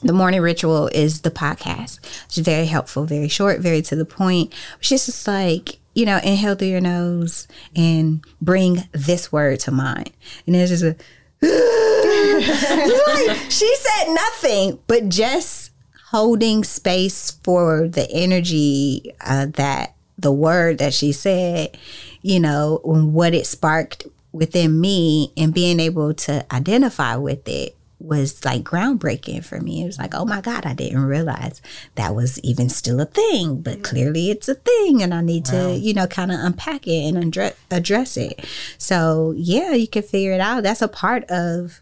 [0.03, 1.98] the morning ritual is the podcast.
[2.26, 4.53] It's very helpful, very short, very to the point.
[4.80, 7.46] It's just like, you know, inhale through your nose
[7.76, 10.11] and bring this word to mind.
[10.46, 10.96] And it's just a
[11.42, 15.70] like, she said nothing, but just
[16.11, 21.76] holding space for the energy uh, that the word that she said,
[22.22, 27.76] you know, and what it sparked within me and being able to identify with it
[28.03, 29.82] was like groundbreaking for me.
[29.82, 31.62] It was like, oh my God, I didn't realize
[31.94, 35.76] that was even still a thing, but clearly it's a thing and I need to,
[35.76, 38.44] you know, kind of unpack it and address, address it.
[38.78, 40.62] So, yeah, you can figure it out.
[40.62, 41.80] That's a part of,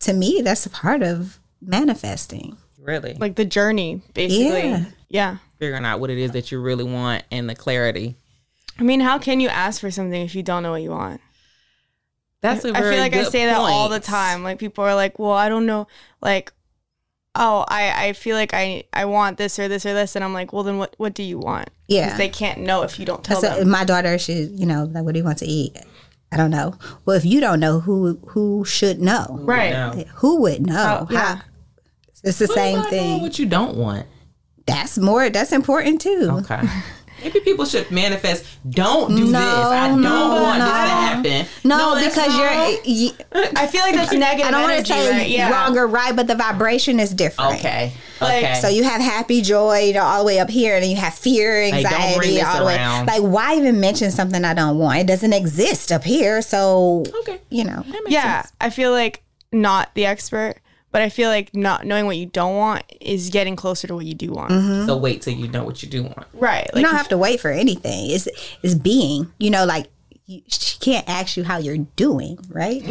[0.00, 2.56] to me, that's a part of manifesting.
[2.78, 4.70] Really, Like the journey, basically.
[4.70, 4.84] Yeah.
[5.08, 5.36] yeah.
[5.58, 8.16] figuring out what it is that you really want and the clarity.
[8.78, 11.20] I mean, how can you ask for something if you don't know what you want?
[12.42, 14.42] That's a I very feel like I good say that all the time.
[14.42, 15.86] Like people are like, "Well, I don't know."
[16.22, 16.52] Like,
[17.34, 20.32] oh, I I feel like I I want this or this or this, and I'm
[20.32, 22.16] like, "Well, then what what do you want?" Yeah.
[22.16, 23.68] they can't know if you don't tell So them.
[23.68, 25.76] my daughter, she, you know, like, what do you want to eat?
[26.32, 26.74] I don't know.
[27.04, 29.26] Well, if you don't know, who who should know?
[29.42, 29.72] Right.
[29.72, 30.04] No.
[30.16, 31.06] Who would know?
[31.10, 31.34] Oh, yeah.
[31.36, 31.42] How-
[32.22, 33.20] It's the What same thing.
[33.22, 34.06] What you don't want.
[34.66, 35.28] That's more.
[35.30, 36.28] That's important too.
[36.44, 36.62] Okay.
[37.22, 38.44] Maybe people should manifest.
[38.68, 39.40] Don't do No, this.
[39.40, 41.46] I don't no, want this to happen.
[41.64, 42.50] No, that's because you're.
[42.84, 43.10] You,
[43.56, 45.28] I feel like that's negative I don't want energy, to say right?
[45.28, 45.50] Yeah.
[45.50, 47.54] wrong or right, but the vibration is different.
[47.58, 47.92] Okay.
[48.20, 48.54] Like, okay.
[48.60, 50.96] So you have happy joy, you know, all the way up here, and then you
[50.96, 52.76] have fear, anxiety, this all the way.
[52.76, 53.06] around.
[53.06, 54.98] Like, why even mention something I don't want?
[54.98, 57.40] It doesn't exist up here, so okay.
[57.48, 57.84] you know.
[58.08, 58.52] Yeah, sense.
[58.60, 60.56] I feel like not the expert,
[60.92, 64.06] but I feel like not knowing what you don't want is getting closer to what
[64.06, 64.50] you do want.
[64.50, 64.86] Mm-hmm.
[64.86, 66.26] So wait till you know what you do want.
[66.32, 66.68] Right.
[66.74, 68.10] you don't have to wait for anything.
[68.10, 68.28] It's
[68.62, 69.32] it's being.
[69.38, 69.86] You know, like
[70.26, 72.82] you, she can't ask you how you're doing, right?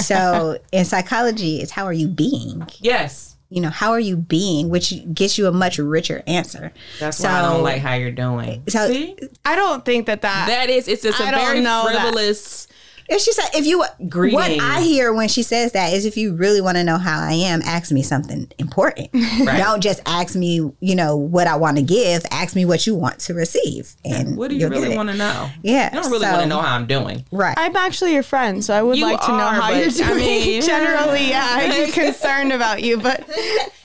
[0.00, 2.66] so in psychology, it's how are you being?
[2.80, 3.36] Yes.
[3.50, 6.72] You know, how are you being, which gets you a much richer answer.
[6.98, 8.64] That's why I don't like how you're doing.
[8.68, 9.16] So- See?
[9.44, 10.46] I don't think that that.
[10.48, 12.14] That is, it's just a I very know that.
[13.06, 13.08] Frivolous.
[13.08, 14.34] If she said, if you, Greeting.
[14.38, 17.20] what I hear when she says that is, if you really want to know how
[17.20, 19.10] I am, ask me something important.
[19.44, 22.24] Don't just ask me, you know, what I want to give.
[22.30, 25.50] Ask me what you want to receive, and What do you really want to know?
[25.62, 27.24] Yeah, You don't really so- want to know how I'm doing.
[27.30, 27.54] Right.
[27.56, 30.08] I'm actually your friend, so I would You like to know how but, you're I
[30.10, 30.18] doing.
[30.24, 33.28] mean- Generally, yeah, I'm concerned about you, but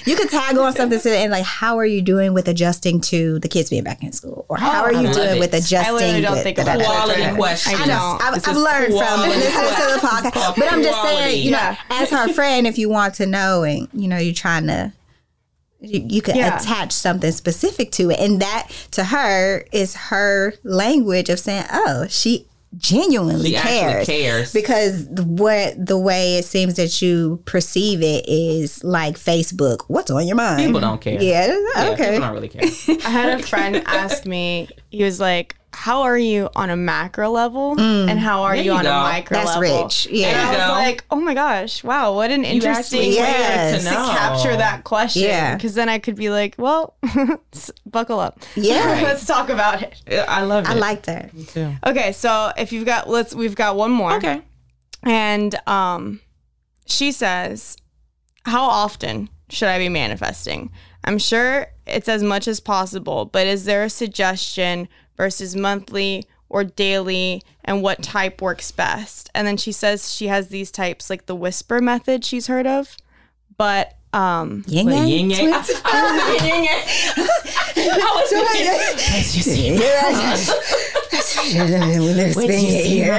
[0.09, 2.99] You could tag on something to the end, like, how are you doing with adjusting
[3.01, 4.43] to the kids being back in school?
[4.49, 5.39] Or how oh, are you doing it.
[5.39, 5.77] with adjusting?
[5.77, 7.75] I literally don't with think da- about Quality question.
[7.75, 8.17] I know.
[8.19, 8.23] don't.
[8.23, 10.55] I've, I've learned from listening to the podcast.
[10.55, 11.77] But I'm just saying, you know, Yeah.
[11.91, 14.91] as her friend, if you want to know and, you know, you're trying to,
[15.79, 16.59] you, you could Yeah.
[16.59, 18.19] attach something specific to it.
[18.19, 22.47] And that to her is her language of saying, oh, she
[22.77, 24.05] genuinely She cares.
[24.07, 24.53] cares.
[24.53, 29.81] Because the- what the way it seems that you perceive it is like Facebook.
[29.87, 30.65] What's on your mind?
[30.65, 31.21] People don't care.
[31.21, 32.11] Yeah, Yeah, okay.
[32.11, 32.61] People don't really care.
[33.05, 37.29] I had a friend ask me, he was like, How are you on a macro
[37.29, 37.79] level?
[37.79, 38.89] And how are you you on go.
[38.91, 39.83] a micro That's level?
[39.83, 40.07] rich.
[40.07, 40.43] And Yeah.
[40.47, 43.83] I was like, Oh my gosh, wow, what an interesting actually way Yes.
[43.83, 45.23] to to capture that question.
[45.23, 45.55] Yeah.
[45.55, 46.95] Because then I could be like, Well,
[47.85, 48.39] buckle up.
[48.55, 48.99] Yeah.
[49.03, 49.95] Let's talk about it.
[50.27, 50.71] I love it.
[50.71, 51.33] I like that.
[51.33, 51.73] Me too.
[51.85, 54.13] Okay, so if you've got let's we've got one more.
[54.17, 54.41] Okay.
[55.03, 56.19] And um
[56.87, 57.77] she says,
[58.45, 60.71] How often should I be manifesting?
[61.03, 64.87] I'm sure it's as much as possible, but is there a suggestion
[65.19, 69.29] versus monthly or daily and what type works best?
[69.35, 72.95] And then she says she has these types like the whisper method she's heard of.
[73.57, 75.07] But um Yin yang.
[75.07, 75.53] yin yang.
[75.53, 75.57] I.
[75.57, 75.59] I
[76.31, 76.81] was thinking yin yang.
[78.01, 79.19] I was thinking.
[79.19, 79.71] As you see,
[81.99, 83.13] we live Wait till you Spain see here.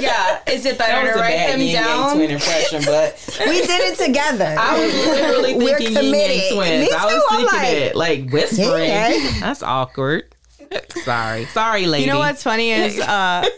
[0.00, 2.14] Yeah, is it better to write bad them yin down?
[2.14, 4.54] twin impression, but We did it together.
[4.58, 6.90] I was literally We're thinking yin yang twins.
[6.90, 8.88] Me I was too, I'm thinking like, it like whispering.
[8.88, 9.40] Yeah.
[9.40, 10.34] That's awkward.
[11.04, 12.04] Sorry, sorry, lady.
[12.06, 13.48] You know what's funny is uh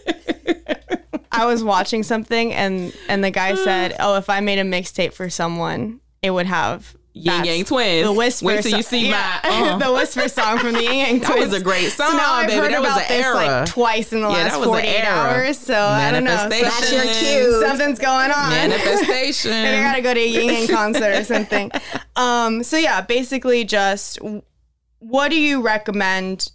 [1.32, 5.12] I was watching something and and the guy said, "Oh, if I made a mixtape
[5.12, 8.06] for someone, it would have Ying Yang Twins.
[8.06, 8.46] The whisper.
[8.46, 9.50] Wait till you see yeah, my.
[9.72, 9.78] uh.
[9.78, 12.46] the whisper song from the Ying Yang That was a great song, So now I've
[12.48, 12.60] baby.
[12.60, 13.34] heard That was about an this era.
[13.34, 15.58] like twice in the Yeah, last that 48 hours.
[15.58, 16.48] So I don't know.
[16.48, 17.66] That's your cue.
[17.66, 18.50] something's going on.
[18.50, 19.50] Manifestation.
[19.50, 21.70] Maybe I gotta go to a Ying Yang concert or something.
[22.16, 24.18] Um, so yeah, basically just
[25.00, 26.50] what do you recommend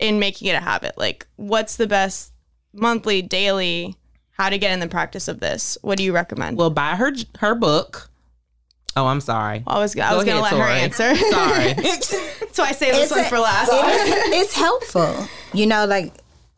[0.00, 0.96] in making it a habit?
[0.98, 2.32] Like what's the best
[2.72, 3.94] monthly, daily,
[4.32, 5.78] how to get in the practice of this?
[5.82, 6.56] What do you recommend?
[6.56, 8.08] Well, buy her her book.
[8.96, 9.62] Oh, I'm sorry.
[9.68, 11.14] I was, I was Go gonna let ahead, her answer.
[11.30, 11.74] Sorry.
[12.52, 13.70] so I say this It's one a- for last.
[13.72, 15.28] it's, it's helpful.
[15.52, 16.12] You know, like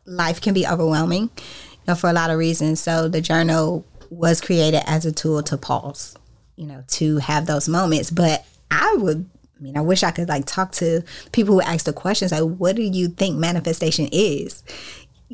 [0.07, 2.81] life can be overwhelming, you know, for a lot of reasons.
[2.81, 6.17] So the journal was created as a tool to pause,
[6.57, 8.11] you know, to have those moments.
[8.11, 9.29] But I would,
[9.63, 12.43] I mean, I wish I could like talk to people who ask the questions like,
[12.43, 14.65] what do you think manifestation is?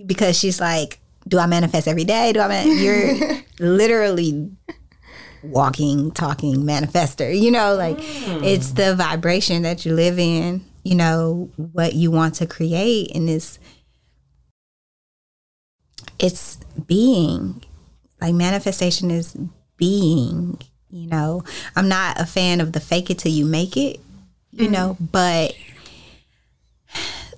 [0.05, 2.35] Because she's like, do I manifest every day?
[2.35, 2.49] Do I?
[2.49, 2.76] Man-?
[2.79, 4.51] You're literally
[5.43, 7.35] walking, talking manifester.
[7.39, 8.45] You know, like mm.
[8.45, 13.31] it's the vibration that you live in, you know, what you want to create and
[13.31, 13.59] it's
[16.18, 16.57] it's
[16.87, 17.64] being.
[18.20, 19.35] Like manifestation is
[19.79, 20.61] being.
[20.91, 21.45] You know,
[21.76, 24.01] I'm not a fan of the fake it till you make it.
[24.59, 25.05] You know, mm-hmm.
[25.07, 25.55] but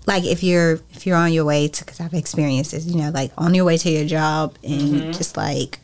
[0.07, 2.87] like if you're if you're on your way to because I've experienced this.
[2.87, 5.11] You know, like on your way to your job and mm-hmm.
[5.13, 5.79] just like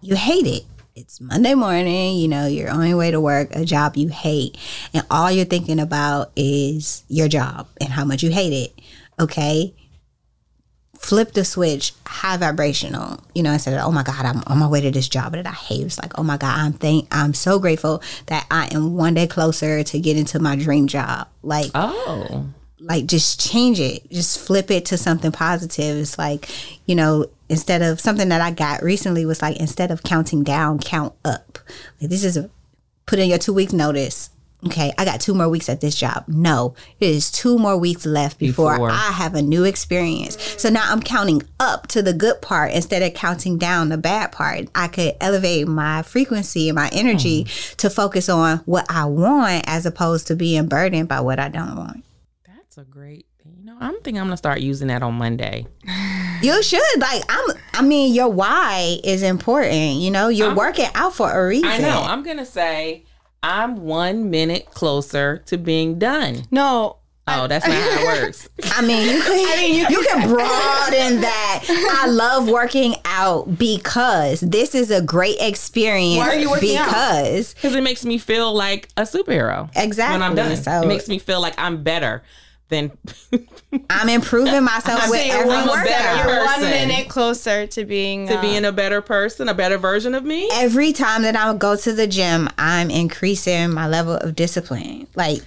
[0.00, 0.64] you hate it.
[0.96, 4.56] It's Monday morning, you know, you're on your way to work, a job you hate,
[4.92, 8.80] and all you're thinking about is your job and how much you hate it.
[9.18, 9.74] Okay.
[11.04, 14.66] Flip the switch, high vibrational, you know, instead of, oh my God, I'm on my
[14.66, 15.84] way to this job that I hate.
[15.84, 19.26] It's like, oh my God, I'm thank I'm so grateful that I am one day
[19.26, 21.28] closer to getting to my dream job.
[21.42, 22.46] Like Oh.
[22.80, 26.48] like just change it just flip it to something positive it's like
[26.86, 30.78] you know instead of something that i got recently was like instead of counting down
[30.78, 31.58] count up
[32.00, 32.50] like this is a
[33.06, 34.28] put in your two weeks notice
[34.66, 38.06] okay i got two more weeks at this job no it is two more weeks
[38.06, 38.90] left before, Before.
[38.90, 43.02] i have a new experience so now i'm counting up to the good part instead
[43.02, 47.76] of counting down the bad part i could elevate my frequency and my energy hmm.
[47.76, 51.76] to focus on what i want as opposed to being burdened by what i don't
[51.76, 52.04] want
[52.46, 55.66] That's a great you know, I'm thinking I'm gonna start using that on Monday.
[56.42, 57.22] You should like.
[57.28, 57.56] I'm.
[57.72, 59.94] I mean, your why is important.
[59.94, 61.68] You know, you're working out for a reason.
[61.68, 62.02] I know.
[62.02, 63.04] I'm gonna say
[63.46, 66.44] I'm one minute closer to being done.
[66.50, 66.96] No.
[67.26, 68.48] Oh, that's not how it works.
[68.64, 69.32] I mean, you can.
[69.32, 71.64] I mean, you, you can broaden that.
[72.02, 76.18] I love working out because this is a great experience.
[76.26, 76.86] Why are you working out?
[76.86, 79.70] because Because it makes me feel like a superhero.
[79.76, 80.14] Exactly.
[80.14, 80.56] When I'm done.
[80.56, 82.22] So- it makes me feel like I'm better
[82.74, 82.98] than
[83.90, 85.86] I'm improving myself I'm with saying every I'm a workout.
[85.86, 89.78] better You're one minute closer to being to uh, being a better person, a better
[89.78, 90.48] version of me.
[90.54, 95.06] Every time that I go to the gym, I'm increasing my level of discipline.
[95.14, 95.40] Like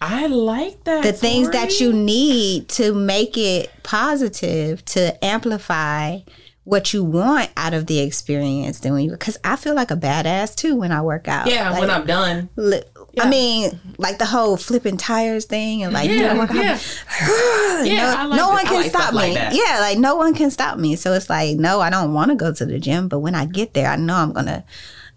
[0.00, 1.02] I like that.
[1.02, 6.18] the things that you need to make it positive to amplify
[6.64, 9.96] what you want out of the experience then when you because i feel like a
[9.96, 12.48] badass too when i work out Yeah, Like, when I'm done.
[12.56, 12.82] li-
[13.20, 16.78] i mean like the whole flipping tires thing and like Yeah, yeah.
[17.84, 19.18] Yeah, I like no one can like stop me.
[19.34, 20.96] like yeah like no one can stop me.
[20.96, 23.44] So it's like no i don't want to go to the gym but when i
[23.46, 24.64] get there i know i'm gonna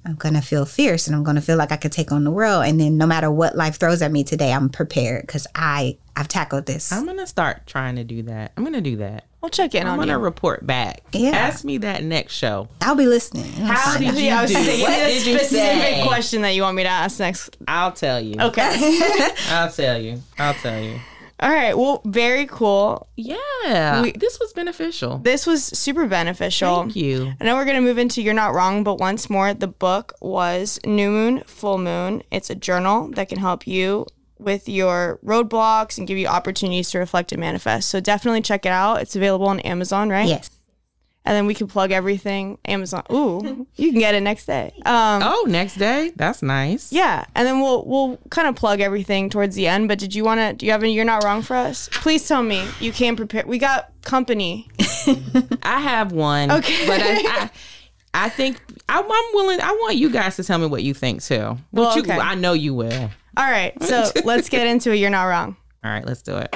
[0.08, 2.64] i'm gonna feel fierce and i'm gonna feel like i could take on the world
[2.66, 6.28] and then no matter what life throws at me today i'm prepared because i i've
[6.28, 8.54] tackled this I'm gonna start trying to do that.
[8.58, 9.26] I'm gonna do that.
[9.42, 10.18] We'll check in I'm on gonna you.
[10.18, 11.02] report back.
[11.14, 11.30] Yeah.
[11.30, 12.70] Ask me that next show.
[12.82, 14.02] i'll be listening How Fine.
[14.02, 14.58] did you yeah, I was do?
[14.64, 15.50] saying, What did the you specific
[15.96, 16.04] say?
[16.08, 17.56] question that you want me to ask next.
[17.68, 18.36] I'll tell you.
[18.40, 19.00] Okay.
[19.52, 20.22] I'll tell you.
[20.40, 21.00] I'll tell you.
[21.40, 21.78] All right.
[21.78, 23.08] Well, very cool.
[23.16, 24.02] Yeah.
[24.02, 25.20] We- this was beneficial.
[25.20, 26.82] This was super beneficial.
[26.84, 27.34] Thank you.
[27.40, 30.14] I know we're going to move into You're Not Wrong, but once more, the book
[30.20, 32.24] was New Moon, Full Moon.
[32.32, 34.08] It's a journal that can help you
[34.40, 37.90] with your roadblocks and give you opportunities to reflect and manifest.
[37.90, 39.02] So definitely check it out.
[39.02, 40.28] It's available on Amazon, right?
[40.28, 40.50] yes
[41.28, 42.58] And then we can plug everything.
[42.64, 43.04] Amazon.
[43.12, 44.72] Ooh, you can get it next day.
[44.86, 46.14] Um, Oh, next day?
[46.16, 46.94] That's nice.
[46.94, 49.90] yeah, and then we'll we'll kind of plug everything towards the end.
[49.90, 50.54] But did you want to?
[50.54, 50.94] Do you have any?
[50.94, 51.90] You're not wrong for us.
[51.92, 53.44] Please tell me you can prepare.
[53.46, 54.70] We got company.
[55.64, 56.50] I have one.
[56.50, 56.88] Okay.
[56.88, 57.50] But I, I,
[58.14, 59.60] I think I, I'm willing.
[59.62, 61.58] I want you guys to tell me what you think too.
[61.74, 62.14] But Well, you, okay.
[62.18, 63.10] I know you will.
[63.36, 64.96] All right, so let's get into it.
[64.96, 65.58] You're not wrong.
[65.84, 66.56] All right, let's do it.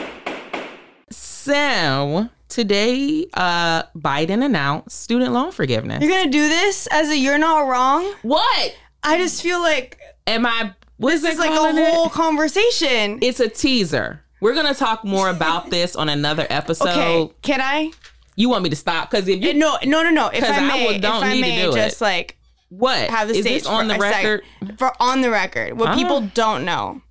[1.12, 6.02] So today, uh, Biden announced student loan forgiveness.
[6.04, 8.14] You're gonna do this as a you're not wrong.
[8.22, 9.98] What I just feel like
[10.28, 10.74] am I?
[10.98, 11.94] What is this is like a it?
[11.94, 13.20] whole conversation.
[13.22, 14.24] It's a teaser.
[14.40, 16.90] We're gonna talk more about this on another episode.
[16.90, 17.92] okay, can I?
[18.36, 19.10] You want me to stop?
[19.12, 20.28] Because if you No, no, no, no.
[20.28, 21.76] if I I may, don't if I need to may, do it.
[21.76, 22.38] just like
[22.70, 24.44] what have the is stage this on the sec- record?
[24.78, 25.78] for on the record.
[25.80, 25.96] What Ah.
[25.96, 27.02] people don't know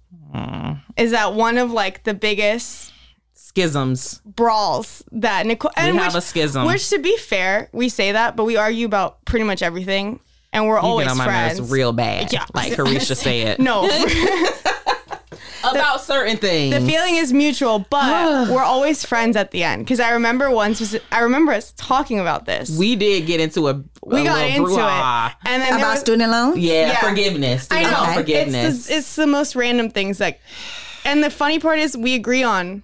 [0.97, 2.93] is that one of like the biggest
[3.55, 4.21] Schisms.
[4.25, 6.67] brawls that Nicole and have which, a schism.
[6.67, 10.21] Which, to be fair, we say that, but we argue about pretty much everything,
[10.53, 11.59] and we're You always get on my friends.
[11.59, 12.33] nerves real bad.
[12.33, 12.45] Yeah.
[12.55, 13.59] Like Carisha said.
[13.59, 13.89] no,
[15.63, 16.75] About certain things.
[16.75, 19.85] the feeling is mutual, but we're always friends at the end.
[19.85, 22.71] Because I remember once, I remember us talking about this.
[22.79, 25.31] we did get into a, a we got little into brouhaha.
[25.31, 27.01] it, and then about was, student loans Yeah, Yeah.
[27.01, 27.69] forgiveness.
[27.71, 28.75] I know loan forgiveness.
[28.79, 30.41] It's the, it's the most random things like,
[31.05, 32.83] and the funny part is we agree on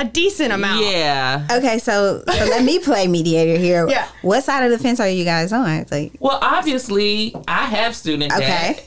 [0.00, 0.84] a decent amount.
[0.86, 1.46] yeah.
[1.50, 4.08] okay so so let me play mediator here Yeah.
[4.22, 7.94] what side of the fence are you guys on it's like Well, obviously, I have
[7.94, 8.40] student debt,
[8.76, 8.82] Okay.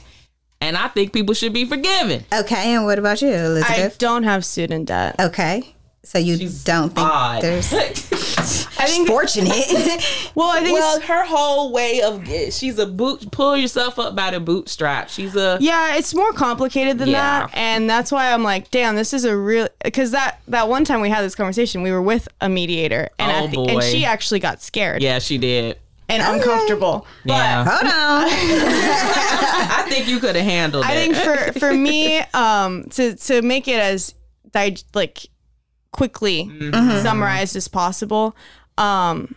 [0.61, 2.25] and I think people should be forgiven.
[2.33, 3.93] okay and what about you Elizabeth?
[3.93, 5.15] I don't have student debt.
[5.19, 6.35] okay so you
[6.65, 7.41] don't think Odd.
[7.41, 7.69] there's
[8.79, 9.07] I think.
[9.07, 9.51] fortunate
[10.35, 10.77] Well, I think.
[10.77, 13.31] well, her whole way of she's a boot.
[13.31, 15.09] Pull yourself up by the bootstrap.
[15.09, 17.47] She's a yeah, it's more complicated than Yeah.
[17.47, 19.67] that, and that's why I'm like, damn, this is a real.
[19.83, 23.55] Because that that one time we had this conversation, we were with a mediator, and
[23.55, 25.01] Oh, the, and she actually got scared.
[25.01, 25.19] yeah.
[25.19, 25.77] She did.
[26.09, 27.07] and uncomfortable.
[27.25, 27.63] Yeah.
[27.63, 28.27] Hold on.
[28.27, 31.09] I think you could have handled I it.
[31.11, 34.13] I think for for me, um, to to make it as
[34.51, 35.27] dig- like
[35.93, 36.49] quickly
[37.01, 38.35] summarized as possible,
[38.77, 39.35] um,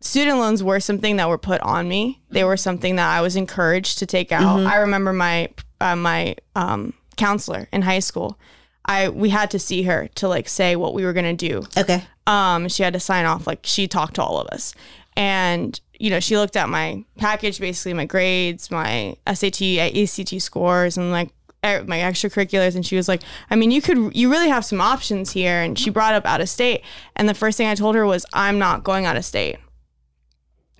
[0.00, 2.20] student loans were something that were put on me.
[2.30, 4.60] They were something that I was encouraged to take out.
[4.66, 5.48] I remember my
[5.80, 8.38] uh, my um, counselor in high school.
[8.84, 12.02] I we had to see her to like say what we were gonna do Okay.
[12.26, 14.74] um she had to sign off like she talked to all of us
[15.14, 20.96] and you know she looked at my package basically my grades my sat act scores
[20.96, 21.28] and like
[21.64, 24.80] Er, my extracurriculars and she was like i mean you could you really have some
[24.80, 26.84] options here and she brought up out of state
[27.16, 29.56] and the first thing i told her was i'm not going out of state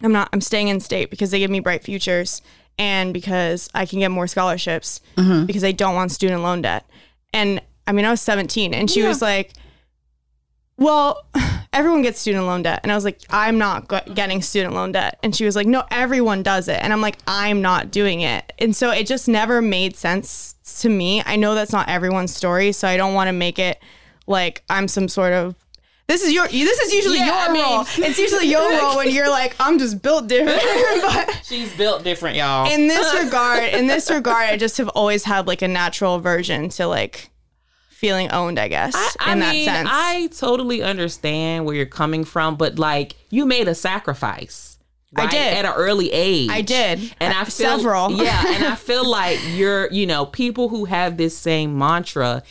[0.03, 2.43] i'm not i'm staying in state because they give me bright futures
[2.79, 5.47] and because i can get more scholarships mm-hmm.
[5.47, 6.89] because i don't want student loan debt
[7.33, 9.55] and i mean i was 17 and she was like
[10.79, 11.27] well,
[11.73, 12.81] everyone gets student loan debt.
[12.83, 15.19] And I was like, I'm not go- getting student loan debt.
[15.23, 16.79] And she was like, no, everyone does it.
[16.83, 18.53] And I'm like, I'm not doing it.
[18.59, 21.23] And so it just never made sense to me.
[21.25, 22.73] I know that's not everyone's story.
[22.73, 23.79] So I don't want to make it
[24.27, 25.55] like I'm some sort of.
[26.07, 26.49] This is your.
[26.49, 27.85] This is usually Yeah, your I mean- role.
[28.09, 30.61] It's usually your role when you're like, I'm just built different.
[31.03, 32.71] but She's built different, y'all.
[32.71, 36.71] in this regard, in this regard, I just have always had like a natural aversion
[36.71, 37.29] to like
[37.91, 38.59] feeling owned.
[38.59, 39.89] I guess I in mean, that sense.
[39.93, 44.68] I totally understand where you're coming from, but like you made a sacrifice.
[45.17, 45.57] I did.
[45.57, 46.51] at an early age.
[46.51, 47.15] I did.
[47.21, 48.13] and I Uh, feel, several.
[48.13, 52.43] yeah, and I feel like you're, you know, people who have this same mantra.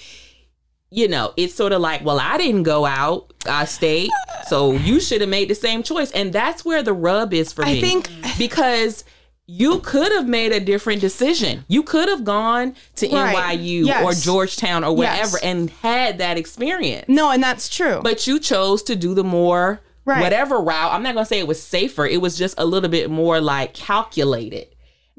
[0.89, 4.10] You know, it's sort of like, well, I didn't go out, I stayed,
[4.47, 7.66] so you should have made the same choice, and that's where the rub is for
[7.66, 7.78] I me.
[7.78, 9.03] I think- because
[9.47, 11.66] you could have made a different decision.
[11.68, 13.36] You could have gone to Right.
[13.36, 14.03] NYU Yes.
[14.03, 15.43] or Georgetown or wherever Yes.
[15.43, 17.05] and had that experience.
[17.10, 17.99] no, and that's true.
[18.01, 20.22] But you chose to do the more Right.
[20.22, 20.93] whatever route.
[20.93, 22.05] I'm not gonna say it was safer.
[22.05, 24.68] It was just a little bit more like calculated.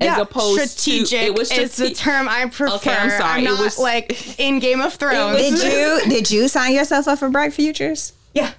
[0.00, 2.74] As yeah, opposed strategic to it was is the term I prefer.
[2.76, 3.42] Okay, I'm sorry.
[3.42, 5.36] It not was- like in Game of Thrones.
[5.38, 8.12] Did you did you sign yourself up for Bright Futures?
[8.32, 8.52] yeah,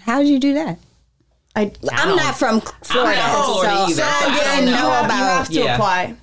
[0.00, 0.78] How did you do that?
[1.56, 1.72] I.
[1.92, 4.64] I'm don't- from Florida, I'm not Florida so, either, so so I I don't didn't
[4.66, 4.70] know.
[4.82, 5.74] know, you about you have to Yeah.
[5.74, 6.14] apply.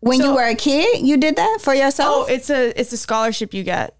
[0.00, 1.00] when you were a kid.
[1.06, 2.28] You did that for yourself.
[2.28, 3.94] Oh, it's a it's a scholarship you get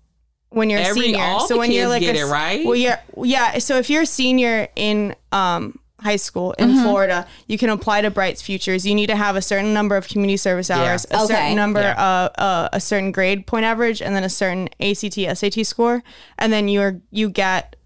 [0.50, 1.22] when you're a senior.
[1.22, 2.64] all so the when you're like get a, it, right?
[2.66, 3.58] Well, yeah, yeah.
[3.58, 6.82] So if you're a senior in um high school in Mm-hmm.
[6.82, 8.86] Florida, you can apply to Bright's Futures.
[8.86, 11.26] You need to have a certain number of community service hours, a Okay.
[11.26, 11.92] certain number, Yeah.
[12.36, 16.02] uh, uh, a certain grade point average, and then a certain ACT SAT score,
[16.38, 17.76] and then you're you get.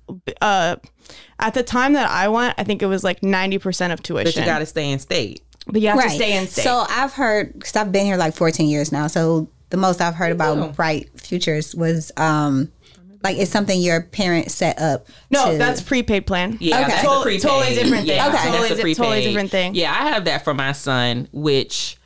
[0.41, 0.77] Uh,
[1.41, 4.27] at the time that I went, I think it was like ninety percent of tuition.
[4.33, 5.43] but you got to stay in state.
[5.67, 6.63] But you have to stay in state.
[6.63, 9.07] So I've heard because I've been here like 14 years now.
[9.07, 10.73] So the most I've heard about too.
[10.73, 12.71] Bright Futures was um
[13.23, 15.07] like it's something your parents set up.
[15.31, 16.59] no, to- that's prepaid plan.
[16.61, 16.89] Yeah, Okay.
[16.91, 17.43] that's Totally- a prepaid.
[17.43, 18.17] totally different thing.
[18.17, 18.33] Yeah, Okay.
[18.37, 18.97] that's Totally a prepaid.
[18.97, 19.75] totally different thing.
[19.75, 21.97] Yeah, I have that for my son, which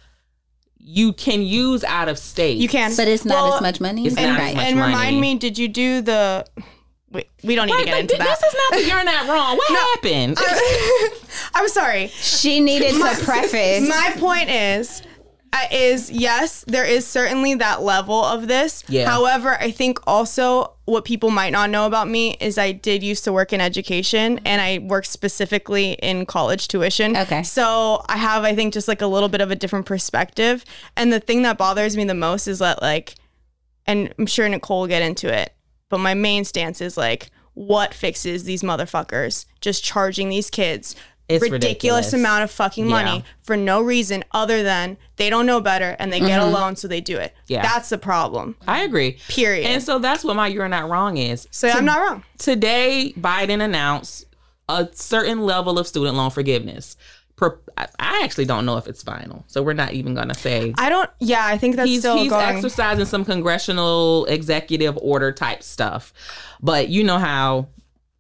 [0.79, 2.57] you can use out of state.
[2.59, 4.07] You can, but it's not Well, as much money.
[4.07, 4.49] it's And, not right.
[4.51, 4.93] as much and money.
[4.95, 6.47] remind me, did you do the?
[7.11, 8.39] Wait, we don't need Like, to get like, into th- that.
[8.41, 9.57] This is not the you're not wrong.
[9.57, 10.39] What happened?
[11.55, 12.09] I'm sorry.
[12.09, 13.89] She needed to preface.
[13.89, 15.03] My point is,
[15.71, 18.85] is yes, there is certainly that level of this.
[18.89, 19.09] Yeah.
[19.09, 23.25] However, I think also what people might not know about me is I did used
[23.25, 27.17] to work in education and I worked specifically in college tuition.
[27.17, 27.43] Okay.
[27.43, 30.65] So I have, I think, just like a little bit of a different perspective.
[30.97, 33.15] And the thing that bothers me the most is that, like,
[33.87, 35.55] and I'm sure Nicole will get into it,
[35.89, 40.95] but my main stance is like, what fixes these motherfuckers just charging these kids
[41.29, 42.13] It's ridiculous, ridiculous.
[42.15, 43.23] amount of fucking money Yeah.
[43.43, 46.55] for no reason other than they don't know better and they get mm-hmm.
[46.55, 47.35] a loan so they do it.
[47.49, 47.63] Yeah.
[47.63, 48.57] That's the problem.
[48.67, 49.19] I agree.
[49.29, 49.67] Period.
[49.67, 51.47] And so that's what my you're not wrong is.
[51.51, 52.25] So I'm not wrong.
[52.39, 54.25] Today, Biden announced
[54.71, 56.97] a certain level of student loan forgiveness.
[57.41, 60.75] I I actually don't know if it's final, so we're not even gonna say.
[60.77, 62.57] I don't yeah, I think that's He's, still he's going.
[62.57, 66.13] exercising some congressional executive order type stuff,
[66.61, 67.69] but you know how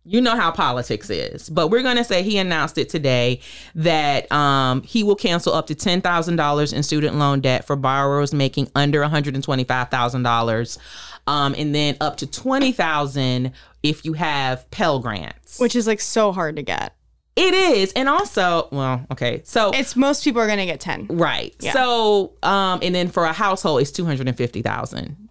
[0.04, 1.48] you know how politics is.
[1.48, 3.40] But we're going to say he announced it today
[3.74, 8.70] that um, he will cancel up to $10,000 in student loan debt for borrowers making
[8.74, 10.78] under $125,000.
[11.26, 15.60] Um, and then up to 20000 if you have Pell Grants.
[15.60, 16.94] Which is like so hard to get.
[17.36, 17.92] It is.
[17.92, 19.42] And also, well, okay.
[19.44, 21.06] So it's most people are going to get 10.
[21.08, 21.54] Right.
[21.60, 21.72] Yeah.
[21.72, 25.27] So, um, and then for a household, it's 250000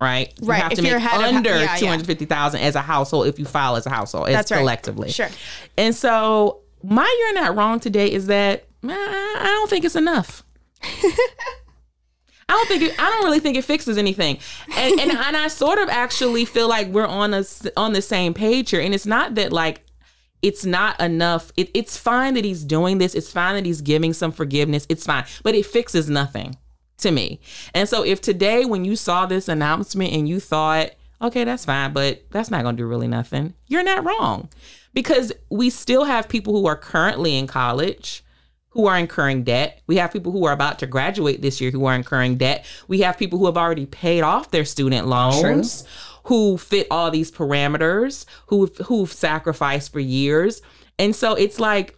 [0.00, 0.32] Right.
[0.40, 1.76] You Right, have if to you're make of- under yeah, yeah.
[1.76, 4.50] two hundred fifty thousand as a household if you file as a household, as That's
[4.52, 4.58] right.
[4.58, 5.10] collectively.
[5.10, 5.28] Sure.
[5.76, 10.44] And so, my you're not wrong today is that I don't think it's enough.
[12.50, 14.38] I don't think it, I don't really think it fixes anything,
[14.76, 17.44] and and, and I sort of actually feel like we're on a
[17.76, 18.80] on the same page here.
[18.80, 19.82] And it's not that like
[20.40, 21.52] it's not enough.
[21.58, 23.14] It, it's fine that he's doing this.
[23.14, 24.86] It's fine that he's giving some forgiveness.
[24.88, 26.56] It's fine, but it fixes nothing
[26.98, 27.40] to me.
[27.74, 30.90] And so, if today, when you saw this announcement and you thought,
[31.20, 34.48] okay, that's fine, but that's not going to do really nothing, you're not wrong
[34.94, 38.24] because we still have people who are currently in college
[38.70, 39.80] who are incurring debt.
[39.86, 42.66] We have people who are about to graduate this year who are incurring debt.
[42.86, 45.82] We have people who have already paid off their student loans.
[45.82, 45.90] True
[46.28, 50.60] who fit all these parameters, who who've sacrificed for years.
[50.98, 51.97] And so it's like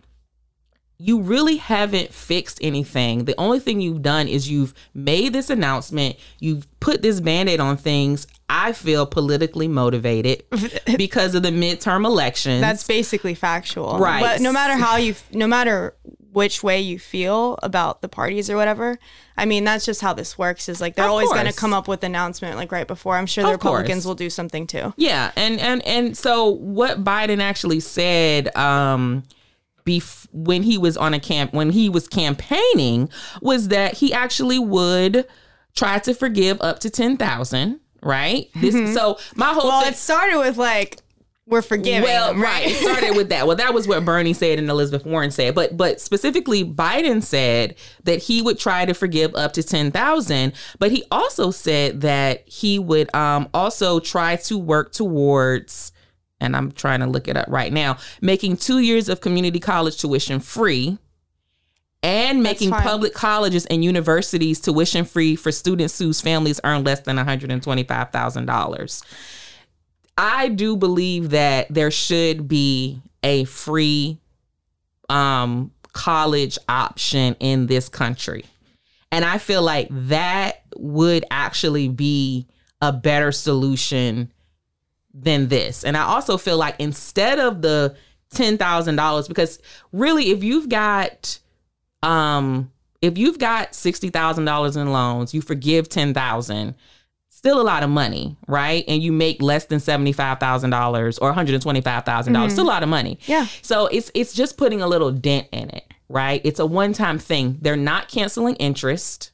[1.00, 3.24] you really haven't fixed anything.
[3.24, 7.78] The only thing you've done is you've made this announcement, you've put this band-aid on
[7.78, 8.26] things.
[8.50, 10.44] I feel politically motivated
[10.98, 12.60] because of the midterm elections.
[12.60, 13.98] That's basically factual.
[13.98, 14.20] Right.
[14.20, 15.94] But no matter how you no matter
[16.32, 18.98] which way you feel about the parties or whatever.
[19.36, 20.68] I mean, that's just how this works.
[20.68, 23.16] Is like they're of always going to come up with announcement like right before.
[23.16, 24.04] I'm sure the of Republicans course.
[24.04, 24.92] will do something too.
[24.96, 28.54] Yeah, and and and so what Biden actually said.
[28.54, 29.24] um
[29.84, 33.08] bef- when he was on a camp when he was campaigning
[33.40, 35.26] was that he actually would
[35.74, 38.94] try to forgive up to 10,000 right this mm-hmm.
[38.94, 41.00] so my whole well thing- it started with like
[41.50, 42.02] we're forgiving.
[42.02, 42.64] Well, them, right.
[42.64, 43.46] It started with that.
[43.46, 45.54] Well, that was what Bernie said and Elizabeth Warren said.
[45.54, 47.74] But but specifically, Biden said
[48.04, 50.52] that he would try to forgive up to ten thousand.
[50.78, 55.89] But he also said that he would um, also try to work towards.
[56.40, 57.98] And I'm trying to look it up right now.
[58.20, 60.98] Making two years of community college tuition free
[62.02, 67.16] and making public colleges and universities tuition free for students whose families earn less than
[67.16, 69.02] $125,000.
[70.16, 74.18] I do believe that there should be a free
[75.08, 78.44] um, college option in this country.
[79.12, 82.46] And I feel like that would actually be
[82.80, 84.32] a better solution
[85.12, 85.84] than this.
[85.84, 87.96] And I also feel like instead of the
[88.34, 89.58] $10,000 because
[89.92, 91.38] really if you've got
[92.02, 92.70] um
[93.02, 96.74] if you've got $60,000 in loans, you forgive 10,000,
[97.28, 98.84] still a lot of money, right?
[98.86, 102.48] And you make less than $75,000 or $125,000, mm-hmm.
[102.50, 103.18] still a lot of money.
[103.26, 103.46] Yeah.
[103.62, 106.42] So it's it's just putting a little dent in it, right?
[106.44, 107.58] It's a one-time thing.
[107.62, 109.30] They're not canceling interest.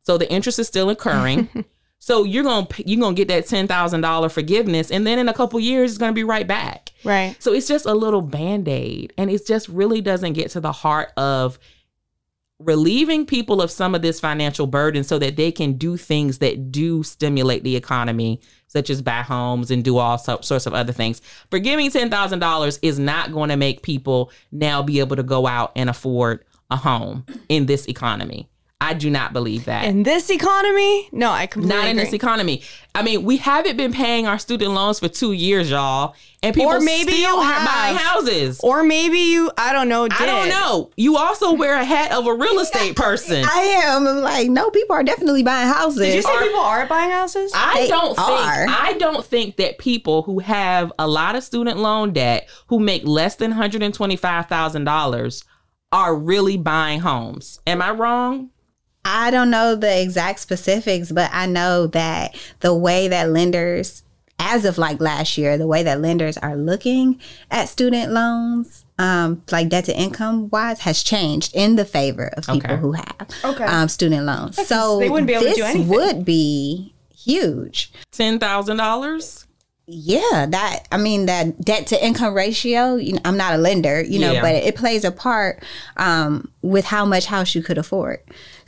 [0.00, 1.48] So the interest is still occurring.
[2.00, 5.92] so you're to you're to get that $10,000 forgiveness and then in a couple years
[5.92, 6.90] it's to be right back.
[7.04, 7.36] Right.
[7.38, 11.12] So it's just a little band-aid and it just really doesn't get to the heart
[11.16, 11.58] of
[12.58, 16.72] relieving people of some of this financial burden so that they can do things that
[16.72, 21.22] do stimulate the economy, such as buy homes and do all sorts of other things.
[21.50, 25.88] Forgiving $10,000 is not going to make people now be able to go out and
[25.88, 28.48] afford a home in this economy.
[28.82, 29.84] I do not believe that.
[29.84, 31.08] In this economy?
[31.12, 32.04] No, I completely Not in agree.
[32.04, 32.62] this economy.
[32.94, 36.14] I mean, we haven't been paying our student loans for two years, y'all.
[36.42, 38.58] And people or maybe still you have buying houses.
[38.60, 40.18] Or maybe you, I don't know, did.
[40.18, 40.90] I don't know.
[40.96, 43.44] You also wear a hat of a real estate person.
[43.44, 44.06] I am.
[44.06, 46.00] I'm like, no, people are definitely buying houses.
[46.00, 47.52] Did you say are, people are buying houses?
[47.54, 48.18] I they don't think.
[48.18, 53.06] I don't think that people who have a lot of student loan debt who make
[53.06, 55.44] less than $125,000
[55.92, 57.60] are really buying homes.
[57.66, 58.50] Am I wrong?
[59.04, 64.02] I don't know the exact specifics, but I know that the way that lenders,
[64.38, 67.20] as of like last year, the way that lenders are looking
[67.50, 72.46] at student loans, um, like debt to income wise, has changed in the favor of
[72.46, 72.76] people okay.
[72.76, 73.64] who have okay.
[73.64, 74.66] um, student loans.
[74.66, 75.88] so they wouldn't be able to do anything.
[75.88, 77.92] would be huge.
[78.12, 79.46] Ten thousand dollars.
[79.92, 82.94] Yeah, that I mean that debt to income ratio.
[82.94, 84.40] You know, I'm not a lender, you know, yeah.
[84.40, 85.64] but it, it, plays a part
[85.96, 88.20] um, with how much house you could afford.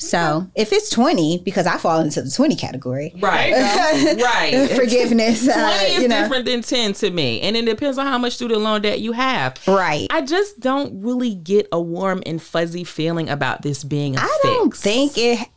[0.02, 3.12] So if it's 20, because I fall into the 20 category.
[3.18, 3.52] Right.
[4.22, 4.70] right.
[4.70, 5.44] Forgiveness.
[5.44, 6.22] 20 uh, is know.
[6.22, 7.40] different than 10 to me.
[7.40, 9.56] And it depends on how much student loan debt you have.
[9.66, 10.06] Right.
[10.10, 14.38] I just don't really get a warm and fuzzy feeling about this being a I
[14.42, 14.42] fix.
[14.42, 15.48] don't think it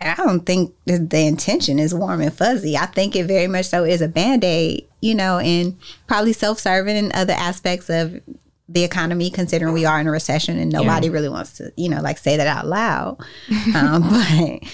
[0.00, 2.76] I don't think the intention is warm and fuzzy.
[2.76, 6.58] I think it very much so is a band aid, you know, and probably self
[6.58, 8.20] serving and other aspects of
[8.68, 11.12] the economy, considering we are in a recession and nobody yeah.
[11.12, 13.18] really wants to, you know, like say that out loud.
[13.74, 14.68] um, but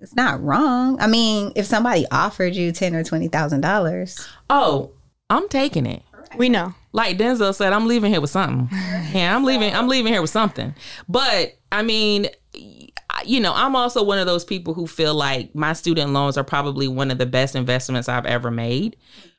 [0.00, 1.00] it's not wrong.
[1.00, 4.90] I mean, if somebody offered you ten or twenty thousand dollars, oh,
[5.30, 6.02] I'm taking it.
[6.36, 6.74] We know.
[6.92, 8.68] Like Denzel said, I'm leaving here with something.
[9.12, 9.72] Yeah, I'm leaving.
[9.74, 10.74] I'm leaving here with something.
[11.08, 12.28] But I mean,
[13.24, 16.44] you know, I'm also one of those people who feel like my student loans are
[16.44, 18.96] probably one of the best investments I've ever made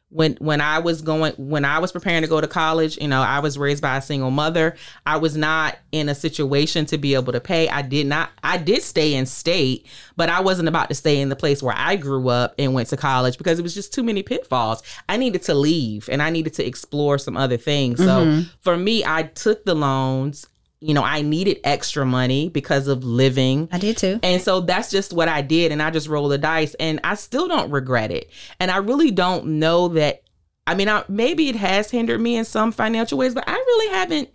[0.09, 3.21] when when I was going when I was preparing to go to college, you know,
[3.21, 4.75] I was raised by a single mother.
[5.05, 7.67] I was not in a situation to be able to pay.
[7.67, 9.85] I did not I did stay in state,
[10.15, 12.87] but I wasn't about to stay in the place where I grew up and went
[12.89, 14.81] to college because it was just too many pitfalls.
[15.09, 17.99] I needed to leave and I needed to explore some other things.
[17.99, 18.41] So mm-hmm.
[18.61, 20.47] for me, I took the loans.
[20.79, 23.67] You know, I needed extra money because of living.
[23.71, 24.19] I did too.
[24.21, 25.71] And so that's just what I did.
[25.71, 26.75] And I just rolled the dice.
[26.75, 28.29] And I still don't regret it.
[28.59, 30.23] And I really don't know that.
[30.67, 33.93] I mean, I, maybe it has hindered me in some financial ways, but I really
[33.93, 34.29] haven't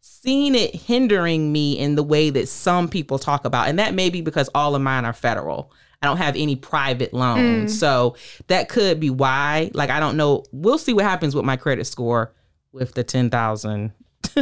[0.00, 3.68] seen it hindering me in the way that some people talk about.
[3.68, 5.72] And that may be because all of mine are federal.
[6.02, 7.74] I don't have any private loans.
[7.74, 7.78] Mm.
[7.78, 8.16] So
[8.46, 9.70] that could be why.
[9.74, 10.44] Like, I don't know.
[10.52, 12.32] We'll see what happens with my credit score
[12.72, 13.92] with the 10,000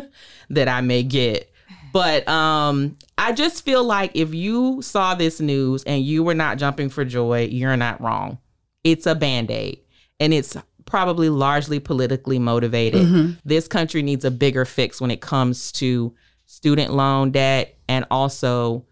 [0.51, 1.53] that I may get.
[1.93, 6.59] But um I just feel like if you saw this news and you were not
[6.59, 8.39] jumping for joy, you're not wrong.
[8.85, 9.81] It's a band-aid
[10.21, 13.39] and it's probably largely politically motivated.
[13.45, 16.15] This country needs a bigger fix when it comes to
[16.47, 18.85] student loan debt and also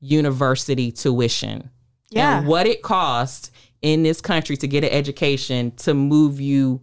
[0.00, 1.70] university tuition.
[2.10, 2.38] Yeah.
[2.38, 3.50] And what it costs
[3.82, 6.82] in this country to get an education to move you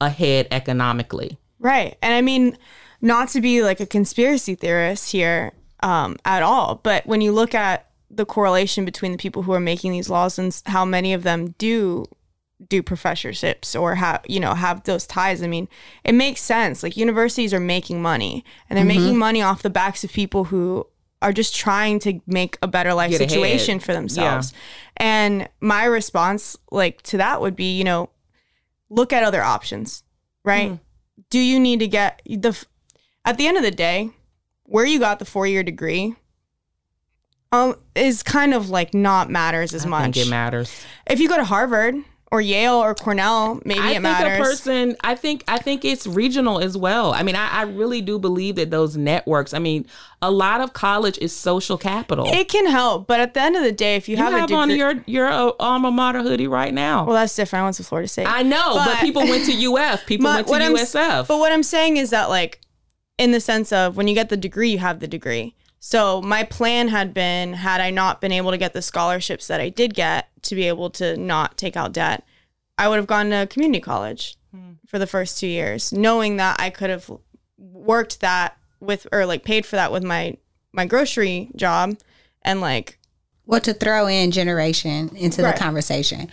[0.00, 1.38] ahead economically.
[1.62, 1.96] Right.
[2.02, 2.58] And I mean,
[3.00, 5.52] not to be like a conspiracy theorist here
[5.82, 9.60] um, at all, but when you look at the correlation between the people who are
[9.60, 12.04] making these laws and how many of them do
[12.68, 15.66] do professorships or have you know have those ties i mean
[16.04, 16.82] it makes sense.
[16.82, 20.86] Like universities are making money and they're making money off the backs of people who
[21.20, 23.30] are just trying to make a better life Get ahead.
[23.30, 24.52] situation for themselves.
[24.96, 28.10] And my response like to that would be you know
[28.90, 30.04] look at other options
[30.44, 30.78] right
[31.30, 32.56] do you need to get the
[33.24, 34.10] at the end of the day
[34.64, 36.14] where you got the four year degree
[37.52, 40.84] um is kind of like not matters as I much think it matters.
[41.06, 41.96] if you go to harvard
[42.32, 44.96] or yale or cornell maybe I it think matters a person.
[45.02, 45.44] I think.
[45.46, 47.12] I think it's regional as well.
[47.12, 49.52] I mean, I, I really do believe that those networks.
[49.52, 49.86] I mean,
[50.22, 52.26] a lot of college is social capital.
[52.28, 54.44] it can help but at the end of the day if you, you have, have,
[54.44, 57.04] a degree on your your uh, alma mater hoodie right now.
[57.04, 59.52] well that's different i went to florida state I know, but, but- people went to
[59.74, 60.06] UF.
[60.06, 61.26] People went to what I'm- USF.
[61.28, 62.60] But what I'm saying is that, like,
[63.18, 65.54] in the sense of when you get the degree, you have the degree.
[65.84, 69.60] So my plan had been, had I not been able to get the scholarships that
[69.60, 72.24] I did get to be able to not take out debt,
[72.78, 74.74] I would have gone to community college hmm.
[74.86, 77.10] for the first two years, knowing that I could have
[77.58, 80.36] worked that with or like paid for that with my
[80.72, 81.98] my grocery job
[82.42, 83.00] and like
[83.44, 85.52] Well, to throw in generation into Right.
[85.52, 86.30] the conversation,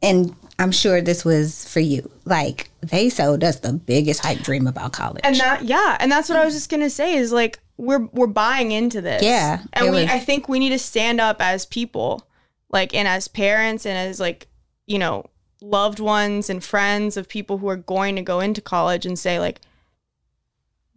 [0.00, 2.10] and I'm sure this was for you.
[2.24, 5.20] Like they sold us the biggest hype dream about college.
[5.22, 8.26] And that yeah, and that's what I was just gonna say is like we're we're
[8.26, 9.22] buying into this.
[9.22, 12.28] Yeah, And we was- I think we need to stand up as people,
[12.68, 14.48] like and as parents and as like,
[14.86, 15.24] you know,
[15.62, 19.38] loved ones and friends of people who are going to go into college and say
[19.40, 19.60] like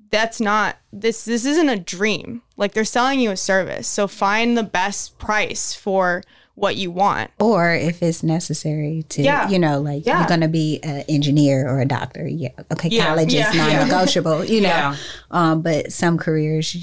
[0.10, 2.42] that's not this this isn't a dream.
[2.58, 3.88] Like they're selling you a service.
[3.88, 6.24] So find the best price for
[6.56, 7.32] what you want.
[7.40, 9.50] or if it's necessary to, Yeah.
[9.50, 10.20] you know, like Yeah.
[10.20, 12.28] you're going to be an engineer or a doctor.
[12.28, 12.50] Yeah.
[12.72, 12.90] Okay.
[12.90, 14.94] Yeah, College is non-negotiable, you know,
[15.32, 16.76] um, but some careers,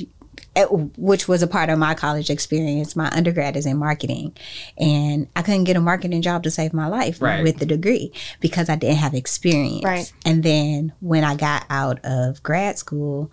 [0.57, 0.65] eh,
[0.97, 4.33] which was a part of my college experience, my undergrad is in marketing
[4.79, 7.45] and I couldn't get a marketing job to save my life Right.
[7.45, 9.85] with the degree because I didn't have experience.
[9.85, 10.13] Right.
[10.25, 13.31] And then when I got out of grad school,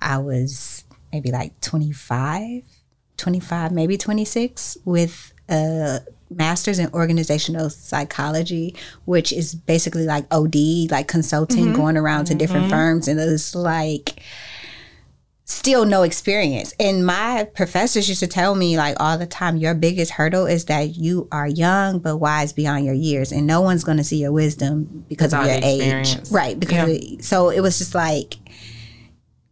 [0.00, 2.62] I was maybe like 25,
[3.16, 6.00] 25, maybe 26 with a
[6.30, 11.76] master's in organizational psychology, which is basically like OD, like consulting, mm-hmm.
[11.76, 12.72] going around to different mm-hmm.
[12.72, 13.08] firms.
[13.08, 14.20] And it's like,
[15.48, 16.74] still no experience.
[16.78, 20.66] And my professors used to tell me like all the time, your biggest hurdle is
[20.66, 24.18] that you are young but wise beyond your years, and no one's going to see
[24.18, 26.58] your wisdom because Without of your age, right?
[26.58, 28.36] Because it- so it was just like.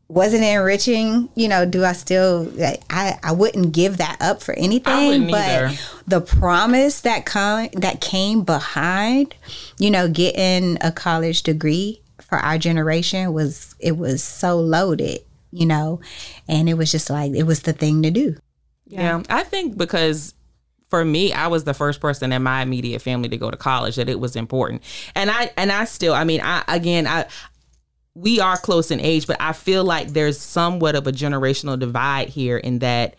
[0.08, 1.28] Wasn't it enriching?
[1.34, 2.52] You know, do I still?
[2.90, 5.08] I I wouldn't give that up for anything.
[5.08, 5.78] wouldn't but either.
[6.06, 9.34] the promise that come that came behind,
[9.78, 15.20] you know, getting a college degree for our generation was it was so loaded,
[15.50, 16.00] you know,
[16.48, 18.36] and it was just like it was the thing to do.
[18.86, 19.22] Yeah.
[19.28, 20.34] I think because
[20.88, 23.96] for me, I was the first person in my immediate family to go to college
[23.96, 24.82] that it was important.
[25.14, 27.26] And I and I still, I mean, I again, I
[28.16, 32.30] we are close in age, but I feel like there's somewhat of a generational divide
[32.30, 33.16] here in that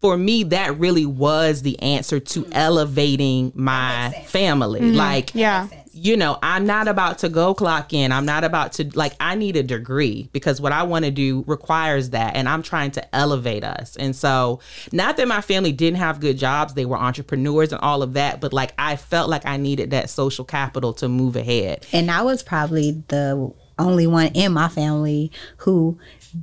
[0.00, 2.50] for me, that really was the answer to mm.
[2.52, 4.80] elevating my family.
[4.80, 4.96] Mm-hmm.
[4.96, 5.68] Like Yeah.
[5.90, 8.12] you know, I'm not about to go clock in.
[8.12, 11.44] I'm not about to like I need a degree because what I want to do
[11.46, 13.96] requires that and I'm trying to elevate us.
[13.96, 14.60] And so,
[14.92, 18.42] not that my family didn't have good jobs, they were entrepreneurs and all of that,
[18.42, 21.86] but like I felt like I needed that social capital to move ahead.
[21.94, 25.98] And I was probably the only one in my family who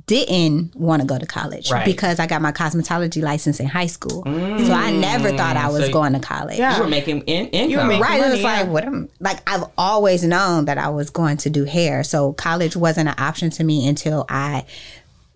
[0.06, 1.84] didn't want to go to college Right.
[1.84, 4.22] because I got my cosmetology license in high school.
[4.24, 5.86] So I never thought I was Mm.
[5.86, 6.58] So- going to college.
[6.58, 6.76] Yeah.
[6.76, 7.82] You were making in- income.
[7.82, 8.18] were making- Right.
[8.18, 8.70] It money, was like yeah.
[8.72, 12.02] what am like I've always known that I was going to do hair.
[12.02, 14.64] So college wasn't an option to me until I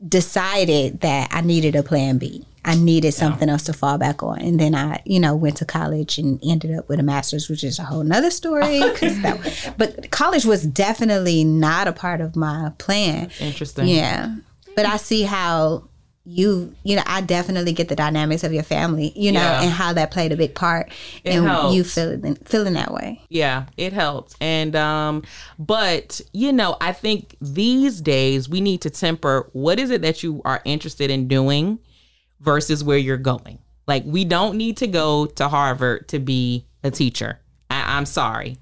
[0.07, 2.45] decided that I needed a plan B.
[2.65, 4.41] I needed something else to fall back on.
[4.41, 7.65] And then I, you know, went to college and ended up with a master's, which
[7.65, 8.79] is a whole nother story.
[9.01, 13.31] that, but college was definitely not a part of my plan.
[13.41, 13.89] Interesting.
[13.89, 14.35] Yeah.
[14.77, 15.89] But I see how
[16.31, 19.63] you, you know, I definitely get the dynamics of your family, you know, Yeah.
[19.63, 20.93] and how that played a big part
[21.25, 21.75] It in helps.
[21.75, 23.23] you feeling feeling that way.
[23.31, 24.35] Yeah, it helps.
[24.41, 25.23] And um
[25.59, 30.23] but you know, I think these days we need to temper what is it that
[30.23, 31.79] you are interested in doing
[32.41, 33.59] versus where you're going.
[33.87, 37.39] Like we don't need to go to Harvard to be a teacher.
[37.71, 38.59] I, I'm sorry.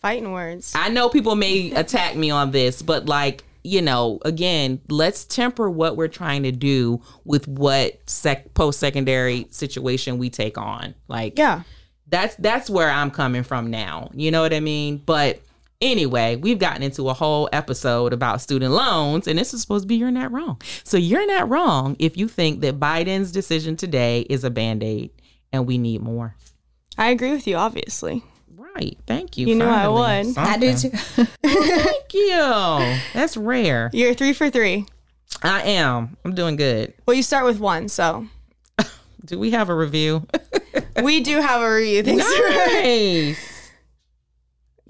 [0.00, 0.72] Fighting words.
[0.74, 5.68] I know people may attack me on this, but like, you know, again, let's temper
[5.70, 10.94] what we're trying to do with what sec- post-secondary situation we take on.
[11.08, 11.62] Like Yeah.
[12.08, 14.10] that's that's where I'm coming from now.
[14.14, 15.02] You know what I mean?
[15.04, 15.40] But
[15.80, 19.88] anyway, we've gotten into a whole episode about student loans, and this is supposed to
[19.88, 20.60] be you're not wrong.
[20.84, 25.10] So you're not wrong if you think that Biden's decision today is a band-aid
[25.52, 26.36] and we need more.
[26.98, 28.22] I agree with you, obviously.
[28.80, 28.98] Right.
[29.06, 29.46] Thank you.
[29.48, 30.26] You know I won.
[30.28, 30.38] would.
[30.38, 30.90] I do too.
[31.42, 32.98] Thank you.
[33.12, 33.90] That's rare.
[33.92, 34.86] You're three for three.
[35.42, 36.16] I am.
[36.24, 36.94] I'm doing good.
[37.06, 38.26] Well, you start with one, so
[39.24, 40.26] Do we have a review?
[41.02, 42.02] we do have a review.
[42.02, 42.24] Thanks.
[42.24, 43.46] nice.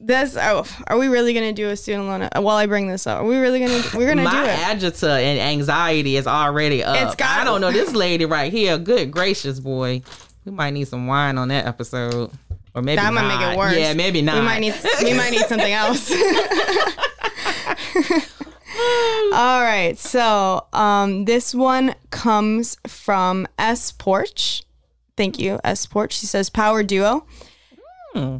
[0.02, 2.26] This oh, are we really gonna do a student loan?
[2.42, 3.82] While I bring this up, are we really gonna?
[3.94, 4.54] We're gonna My do it.
[4.56, 6.96] agita and anxiety is already up.
[7.06, 8.78] It's got- I don't know this lady right here.
[8.78, 10.00] Good gracious, boy.
[10.46, 12.30] We might need some wine on that episode,
[12.74, 13.76] or maybe That might make it worse.
[13.76, 14.36] Yeah, maybe not.
[14.36, 16.10] We might need we might need something else.
[19.32, 19.94] All right.
[19.98, 24.62] So um, this one comes from S Porch.
[25.16, 26.18] Thank you, S Porch.
[26.18, 27.26] She says power duo.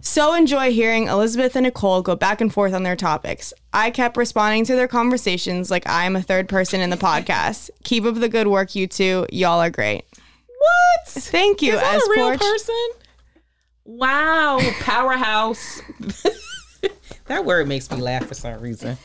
[0.00, 3.52] So enjoy hearing Elizabeth and Nicole go back and forth on their topics.
[3.72, 7.70] I kept responding to their conversations like I am a third person in the podcast.
[7.84, 9.26] Keep up the good work, you two.
[9.30, 10.02] Y'all are great.
[10.58, 11.06] what?
[11.06, 12.40] Thank you, Is that S a real Porch.
[12.40, 12.88] person?
[13.96, 15.82] Wow, powerhouse.
[17.26, 18.96] that word makes me laugh for some reason.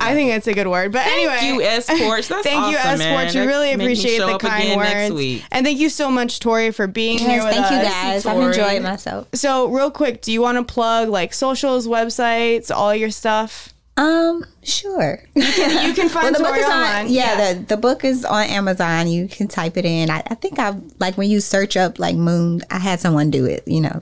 [0.00, 0.90] I think it's a good word.
[0.92, 2.28] But anyway, Thank you, S Porch.
[2.28, 3.18] That's Thank you, awesome, S man.
[3.30, 3.34] Sports.
[3.34, 4.88] We really appreciate the kind words.
[4.90, 5.44] next week.
[5.52, 7.72] And thank you so much, Tori, for being here Yes, with thank us.
[7.72, 8.26] you guys.
[8.26, 8.46] I've Tori.
[8.48, 9.28] enjoyed myself.
[9.34, 13.71] So, real quick, do you want to plug like socials, websites, all your stuff?
[13.96, 15.22] Um, sure.
[15.34, 17.06] You can find the book Tori is online.
[17.06, 17.12] on.
[17.12, 19.08] Yeah, The, the book is on Amazon.
[19.08, 20.08] You can type it in.
[20.10, 22.62] I, I think I've like when you search up like moon.
[22.70, 23.64] I had someone do it.
[23.66, 24.00] You know,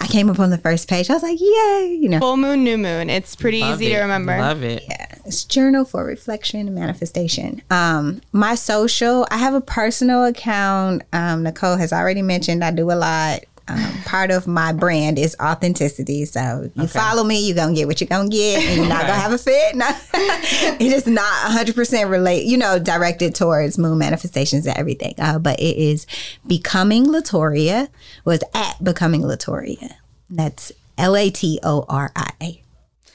[0.00, 1.10] I came up on the first page.
[1.10, 1.98] I was like, yay!
[2.00, 3.08] You know, full moon, new moon.
[3.10, 3.96] It's pretty Love easy it.
[3.96, 4.36] to remember.
[4.36, 4.82] Love it.
[4.88, 7.62] Yeah, it's journal for reflection and manifestation.
[7.70, 9.26] Um, my social.
[9.30, 11.02] I have a personal account.
[11.12, 13.40] Um, Nicole has already mentioned I do a lot.
[13.70, 16.24] Um, part of my brand is authenticity.
[16.24, 19.12] So you follow me, you're gonna get what you're gonna get, and you're not gonna
[19.14, 19.76] have a fit.
[19.76, 25.14] No, it is not 100 percent relate, you know, directed towards moon manifestations and everything.
[25.18, 26.06] Uh, but it is
[26.46, 27.88] becoming Latoria
[28.24, 29.92] was at becoming Latoria.
[30.28, 32.62] That's L A T O R I A.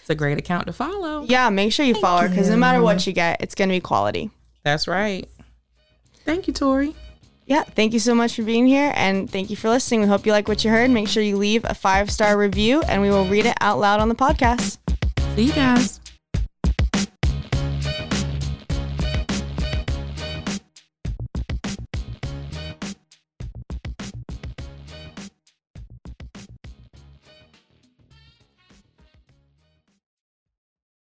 [0.05, 1.23] It's a great account to follow.
[1.23, 3.75] Yeah, make sure you follow her because no matter what you get, it's going to
[3.75, 4.29] be quality.
[4.61, 5.27] That's right.
[6.25, 6.93] Thank you, Tori.
[7.47, 10.01] Yeah, thank you so much for being here and thank you for listening.
[10.01, 10.89] We hope you like what you heard.
[10.89, 13.99] Make sure you leave a five star review and we will read it out loud
[13.99, 14.79] on the podcast.
[15.35, 15.99] See you guys.